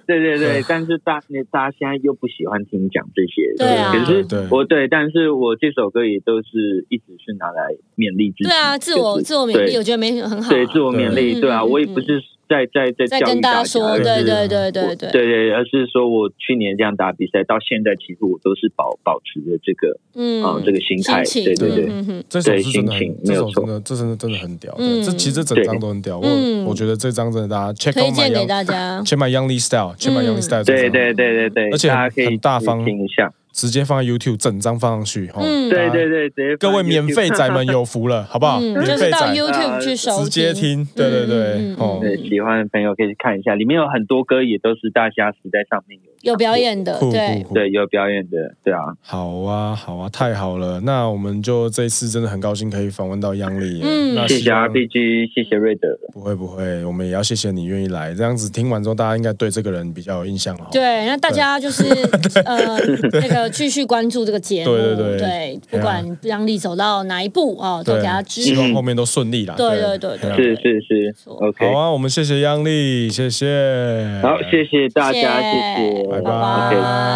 [0.07, 3.55] 对对对，但是大那大家现在又不喜欢听讲这些。
[3.57, 3.93] 对啊。
[3.93, 8.45] 可是我对，但是我这首歌也都是一直是拿来勉励自己。
[8.45, 10.51] 对啊，自我自我勉励，我觉得没很好。
[10.51, 12.23] 对，自我勉励，对啊，我也不是。
[12.49, 22.93] 在在在跟大家说，对对对对对，对对，而是说我去年这样打比赛，到现在其实我都是保保持着这个嗯这个心态，对对对，这首是真的，
[23.25, 24.75] 这首真的这真的真的很屌，
[25.05, 26.29] 这其实整张都很屌，我
[26.69, 33.33] 我觉得这张真的大家 check 推荐给大家，先买 Youngly Style，先买 Youngly Style，对对对对对，而且可以大方听一下。
[33.57, 38.61] 直接放在 YouTube，整张放上去，嗯，对对对，直接各位免费仔们有福了，好不好？
[38.61, 46.13] 免费仔 YouTube 去收直接听，对对对，哦，对，喜欢的朋友可以去看一下，里面有很多歌也都是大虾时代上面有。
[46.23, 48.81] 有表演的，对对，有表演的，对啊。
[49.01, 50.81] 好啊，好啊，太好了。
[50.81, 53.81] 那我们就这次真的很高兴可以访问到央丽。
[53.83, 55.89] 嗯，谢谢 RPG，谢谢瑞德。
[56.13, 58.13] 不会不会，我们也要谢谢你愿意来。
[58.13, 60.67] 这样子听完之后，大家应该对这个人比较有印象了。
[60.73, 61.85] 对，那大家就是
[62.45, 62.77] 呃，
[63.13, 64.73] 那个继续关注这个节目。
[64.73, 68.55] 对对对，不管央丽走到哪一步啊，都给他支持。
[68.55, 69.55] 希望后面都顺利啦。
[69.57, 71.15] 对对对对，是是是。
[71.27, 74.21] OK，好啊，我们谢谢央丽，谢谢。
[74.23, 76.05] 好，谢谢大家，谢谢。
[76.11, 76.71] 拜拜，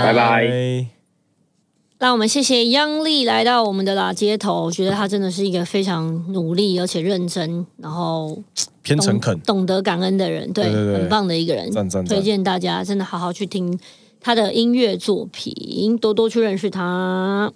[0.06, 0.86] 拜拜。
[2.02, 8.42] 那我们谢谢央丽来到我们的拉街头，我觉得他真的是一个非常努力而且认真，然后
[8.82, 11.70] 偏诚恳、懂得感恩的人，对，很棒的一个人。
[12.06, 13.78] 推荐大家真的好好去听
[14.20, 17.52] 他的音乐作品，多多去认识他。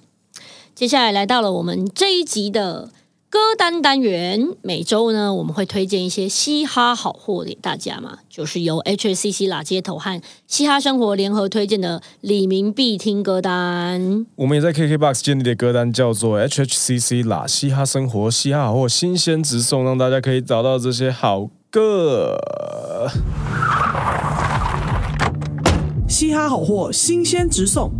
[0.74, 2.90] 接下来来到了我们这一集的。
[3.30, 14.24] 歌单单元，每周呢我们会推荐一些嘻哈好货给大家嘛，就是由 HCC 拉街头和嘻哈生活联合推荐的李明必听歌单。
[14.36, 22.38] 我们也在 KKBOX 建立的歌单叫做 H H C C 拉嘻哈生活嘻哈好货新鲜直送，让大家可以找到这些好歌。
[26.14, 27.90] 嘻哈好货新鲜直送。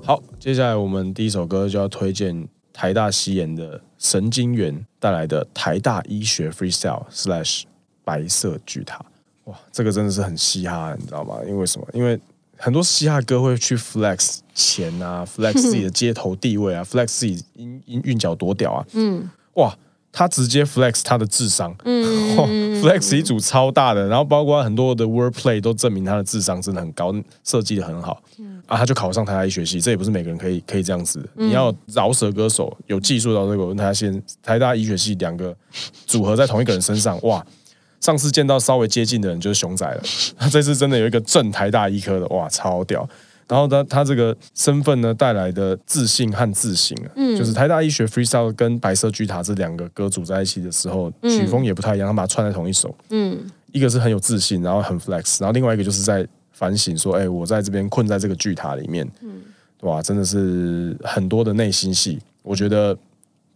[0.00, 3.80] 好，接下来我们第一首歌就要推荐台大西演的。
[3.98, 7.64] 神经元带来的台大医学 freestyle slash
[8.04, 9.04] 白色巨塔，
[9.46, 11.38] 哇，这个真的是很嘻哈，你知道吗？
[11.44, 11.88] 因为什么？
[11.92, 12.16] 因为
[12.56, 19.76] 很多嘻哈歌会去 flex 钱啊，flex 自己的街头地位啊，flex 自己音音韵脚多屌啊，嗯，哇。
[20.18, 27.14] 他直接 flex 他的智商，嗯， flex 一组超大的，然后包括很多的 wordplay 都证明他的智商真的很高，
[27.44, 28.22] 设计的很好，
[28.66, 31.18] 啊，他就考上台大医学系，这也不是每个人可以可以这样子。
[31.18, 35.54] 的，你要饶舌歌手有技术到这个，他先台大医学系两个
[36.06, 37.44] 组合在同一个人身上，哇，
[38.00, 40.02] 上次见到稍微接近的人就是熊仔了，
[40.38, 43.06] 他 这次真的有一个正台大医科的，哇，超屌。
[43.48, 52.92] 然后他他这个身份呢带来的自信和自省啊，就是台大医学 freestyle 跟白色巨塔这两个歌组在一起的时候，曲风也不太一样，他把它串在同一首。
[53.10, 53.38] 嗯，
[53.72, 59.40] 一个是很有自信，然后很 flex，然后另外一个就是在反省说，哎，我在这边困在这个巨塔里面，嗯，
[59.82, 62.96] 哇，真的是很多的内心戏，我觉得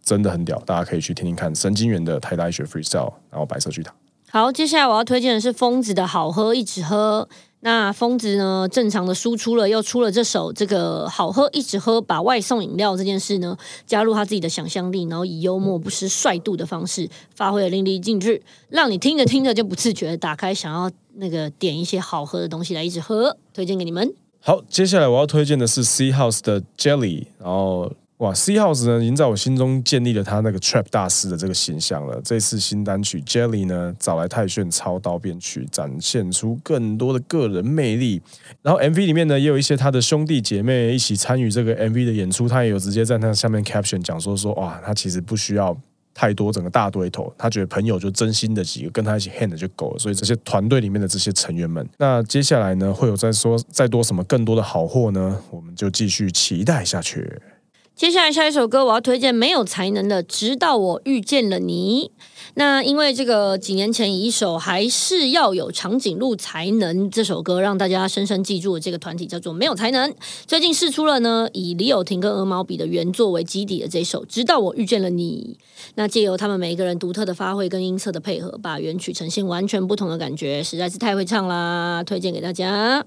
[0.03, 3.93] 真的很屌，大家可以去听听看神经元的台大医学 freestyle，然后白色巨塔。
[4.29, 7.27] 好，接下来我要推荐的是疯子的好喝一直喝。
[7.63, 8.67] 那疯子呢？
[8.71, 13.55] 正常的输出了，又出了这首这个好喝一直喝，把外送饮料这件事呢，
[13.85, 24.11] 加入他自己的想象力，然后以幽默不失帅度的方式，发挥的淋漓尽致，让你听着听着就不自觉打开，想要那个点一些好喝的东西来一直喝，推荐给你们。
[24.39, 27.91] 好，接下来我要推荐的是 C House 的 Jelly，然后。
[28.21, 32.21] 哇，C House 呢，已经在我心中建立了他那个 Trap 大师的这个形象了。
[32.23, 38.21] 这次新单曲 Jelly 呢，找来泰炫操刀编曲，展现出更多的个人魅力。
[38.61, 42.47] 然后 MV 里面呢，也有一些他的兄弟姐妹一起参与这个 MV 的演出。
[42.47, 45.75] 他也有直接在那下面 Caption 讲说说，哇，他其实不需要
[46.13, 49.97] 太多整个大堆头，他觉得朋友就真心的几个跟他一起 hand 就够了。
[49.97, 55.39] 所以这些团队里面的这些成员们，那接下来呢，会有再说再多什么更多的好货呢？
[55.49, 57.27] 我们就继续期待下去。
[58.01, 62.09] 接下来下一首歌，我要推荐没有才能的，直到我遇见了你。
[62.55, 70.11] 那因为这个几年前以一首还是要有长颈鹿才能这首歌，让大家深深记住了这个团体叫做没有才能。
[70.47, 75.59] 最近试出了呢，以李友廷跟鹅毛笔的原作为基底的这首，直到我遇见了你。
[75.93, 82.03] 那借由他们每一个人独特的发挥跟音色的配合，把原曲呈现完全不同的感觉，实在是太会唱啦！
[82.03, 83.05] 推荐给大家。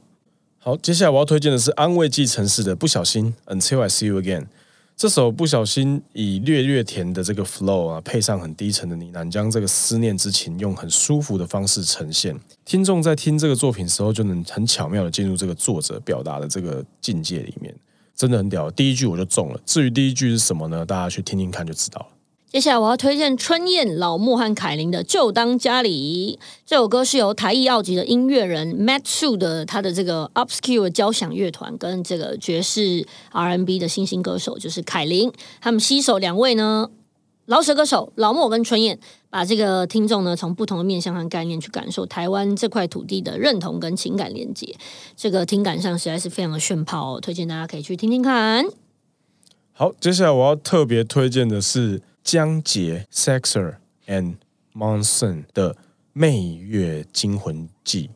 [0.61, 4.47] 好，接下来我要推荐的是安慰剂城市的不小心，Until I See You Again。
[4.97, 12.39] 这首不小心以略略甜的这个 flow 啊，配上很低沉的呢喃，将这个思念之情用很舒服的方式呈现。
[12.65, 17.75] 听众在听这个作品时候，就能很巧妙的进入这个作者表达的这个境界里面，
[18.15, 18.71] 真的很屌。
[18.71, 20.87] 第一句我就中了，至于第一句是什么呢？
[20.87, 22.07] 大家去听听看就知道了。
[22.55, 36.89] 接下来我要推荐春燕、老莫和凯琳的《就当家里》这首歌，是由台艺奥级的音乐人 Matt Su 的他的这个 Upscale 交响乐团跟这个爵士 R&B 的新兴歌手，就是凯琳，他们携手两位呢，
[37.47, 39.01] 老舌歌手老莫跟春燕，
[39.31, 44.77] 把这个听众呢从不同的面向和概念去感受台湾这块土地的认同跟情感连接，
[45.17, 48.65] 这个听感上实在是非常的炫炮哦，推荐大家可以去听听看。
[49.73, 52.01] 好，接下来我要特别推荐的是。
[52.25, 53.75] 江杰、Sexer
[54.07, 54.37] and
[54.73, 55.75] Monson 的
[56.15, 58.09] 《魅月惊魂记》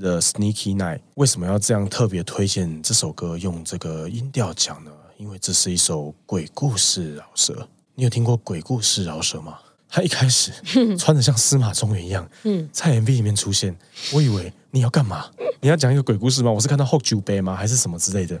[0.00, 3.38] The Sneaky Night，为什么要这样特别推荐这首歌？
[3.38, 4.90] 用这个音调讲呢？
[5.16, 7.66] 因为这是一首鬼故事饶舌。
[7.94, 9.58] 你有听过鬼故事饶舌吗？
[9.88, 10.52] 他一开始
[10.98, 12.28] 穿的像司马中原一样，
[12.70, 13.74] 在 MV 里面出现。
[14.12, 15.30] 我以为你要干嘛？
[15.62, 16.52] 你要讲一个鬼故事吗？
[16.52, 17.56] 我是看到后酒杯吗？
[17.56, 18.38] 还是什么之类的？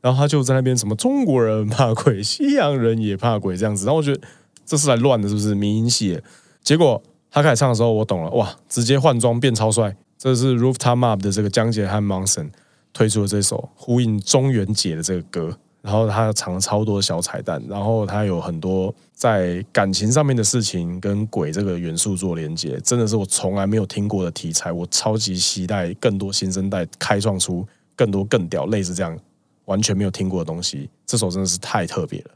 [0.00, 3.84] 然后他就在那边什么中国人怕鬼，西洋人也怕鬼这样子。
[3.84, 4.20] 然后我觉得。
[4.64, 5.54] 这是来乱的，是不是？
[5.54, 6.20] 民音系，
[6.62, 9.94] 结果他开始唱的时候，我懂了，哇，直接换装变超帅。
[10.18, 12.50] 这是 Rooftop Up 的这个江杰和 Monson
[12.92, 29.18] 推出的这首呼应中元节的这个歌，然后他藏了超多小彩蛋，然后他有很多在感情上面的事情跟鬼这个元素做连接，真的是我从来没有听过的题材，我超级期待更多新生代开创出更多更屌类似这样
[29.64, 30.88] 完全没有听过的东西。
[31.04, 32.30] 这首真的是太特别了，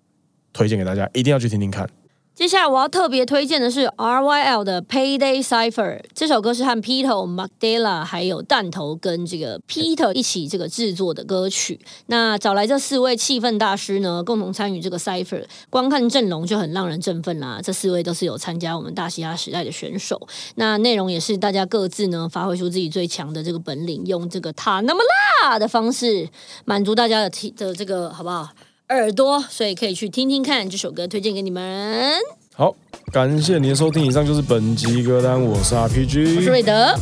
[0.53, 1.89] 推荐给大家，一定要去听听看。
[2.37, 11.81] 接下来我要特别推荐的是 RYL 的 Payday Cipher 这首歌是和 Peter、Magdala 还有弹头跟这个 Peter 一起这个制作的歌曲。
[12.09, 17.59] 那找来这四位气氛大师呢，共同参与这个 Cipher，光看阵容就很让人振奋啦。
[17.65, 20.21] 这四位都是有参加我们大嘻哈时代的选手。
[20.57, 25.01] 那内容也是大家各自呢发挥出自己最强的这个本领，用这个他那么
[25.43, 26.29] 辣的方式
[26.67, 28.51] 满足大家的听的这个好不好？
[28.89, 32.15] 耳朵，所以可以去听听看这首歌，推荐给你们。
[32.55, 32.75] 好，
[33.13, 35.41] 感谢您的收听，以上就是本集歌单。
[35.43, 36.95] 我是 RPG，我是瑞德。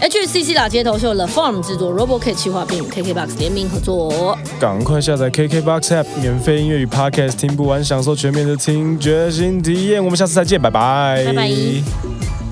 [0.00, 4.36] HCC 打街头是由 The Farm 制作，Robo K 企划并与 KKBOX 联名合作。
[4.60, 10.04] 赶快下载 KKBOX App，免费音乐与 Podcast 听不完，享受全面的听觉新体验。
[10.04, 12.45] 我们下次再见，拜拜，拜拜。